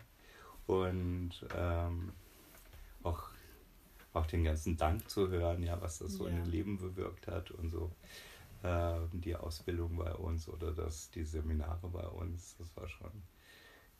[0.66, 2.12] Und ähm,
[3.02, 3.28] auch,
[4.12, 6.42] auch den ganzen Dank zu hören, ja, was das so in Ja.
[6.42, 7.90] dem Leben bewirkt hat und so.
[8.62, 13.10] Äh, die Ausbildung bei uns oder das, die Seminare bei uns, das war schon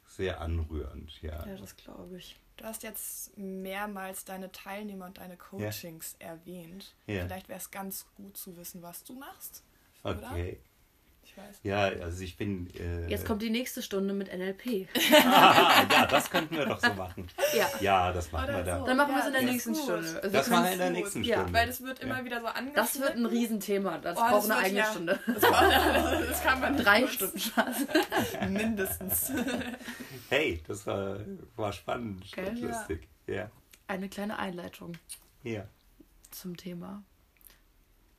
[0.07, 1.47] sehr anrührend, ja.
[1.47, 2.39] Ja, das glaube ich.
[2.57, 6.95] Du hast jetzt mehrmals deine Teilnehmer und deine Coachings erwähnt.
[7.07, 7.22] Ja.
[7.25, 9.64] Vielleicht wäre es ganz gut zu wissen, was du machst.
[10.03, 10.31] Oder?
[10.31, 10.61] Okay.
[11.37, 11.57] Ich weiß.
[11.64, 12.68] Ja, also ich bin.
[12.78, 14.87] Äh, Jetzt kommt die nächste Stunde mit NLP.
[15.26, 17.26] Ah, ja, das könnten wir doch so machen.
[17.57, 17.68] Ja.
[17.80, 18.80] Ja, das machen Oder wir dann.
[18.80, 18.87] so.
[18.87, 19.82] Dann machen wir es Ja, in der nächsten gut.
[19.82, 20.20] Stunde.
[20.22, 20.97] Also Das machen wir in der gut.
[20.99, 21.53] nächsten Ja, Stunde.
[21.53, 22.05] Weil das wird Ja.
[22.07, 22.74] immer wieder so angeschnitten.
[22.74, 23.99] das wird ein Riesenthema.
[23.99, 25.20] Das Oh, braucht eine eigene ja- Stunde.
[25.26, 27.76] Das, war, das kann man nicht Drei kurz- Stunden Spaß.
[28.51, 29.32] Mindestens.
[30.30, 31.18] Hey, das war,
[31.57, 32.49] war spannend Gell?
[32.49, 32.68] und Ja.
[32.68, 33.09] lustig.
[33.26, 33.51] Ja.
[33.89, 34.97] Eine kleine Einleitung
[35.43, 35.64] Ja.
[36.30, 37.03] zum Thema.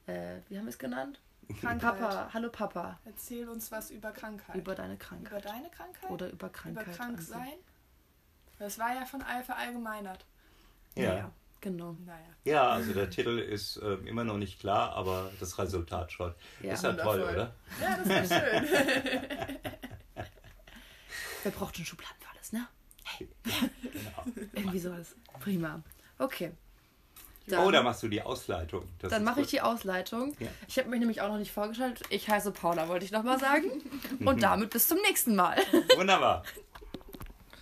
[0.08, 1.20] Äh, wie haben wir es genannt?
[1.62, 2.00] Krankheit.
[2.00, 3.00] Papa, hallo Papa.
[3.06, 4.56] Erzähl uns was über Krankheit.
[4.56, 5.46] Über deine Über Krankheit.
[5.46, 6.10] deine Krankheit?
[6.10, 6.88] Oder über Krankheit.
[6.88, 7.54] Über krank sein?
[8.60, 10.26] Das war ja von All verallgemeinert.
[10.96, 11.16] Ja.
[11.16, 11.32] Ja,
[11.62, 11.96] genau.
[12.06, 12.26] Naja.
[12.46, 16.34] ja, also der Titel ist äh, immer noch nicht klar, aber das Resultat schon.
[16.62, 16.74] Ja.
[16.74, 17.34] ist ja toll, Wundervoll.
[17.36, 17.56] oder?
[17.82, 18.68] Ja, das war schön.
[21.44, 22.68] Wer braucht schon Schubladen für alles, ne?
[23.20, 24.48] Genau.
[24.54, 25.16] Irgendwie sowas.
[25.40, 25.82] Prima.
[26.18, 26.52] Okay.
[27.52, 28.88] Oh, da machst du die Ausleitung.
[29.00, 30.36] Das Dann mache ich die Ausleitung.
[30.40, 30.48] Ja.
[30.68, 32.02] Ich habe mich nämlich auch noch nicht vorgestellt.
[32.10, 33.66] Ich heiße Paula, wollte ich nochmal sagen.
[34.26, 35.58] Und damit bis zum nächsten Mal.
[35.96, 36.44] Wunderbar.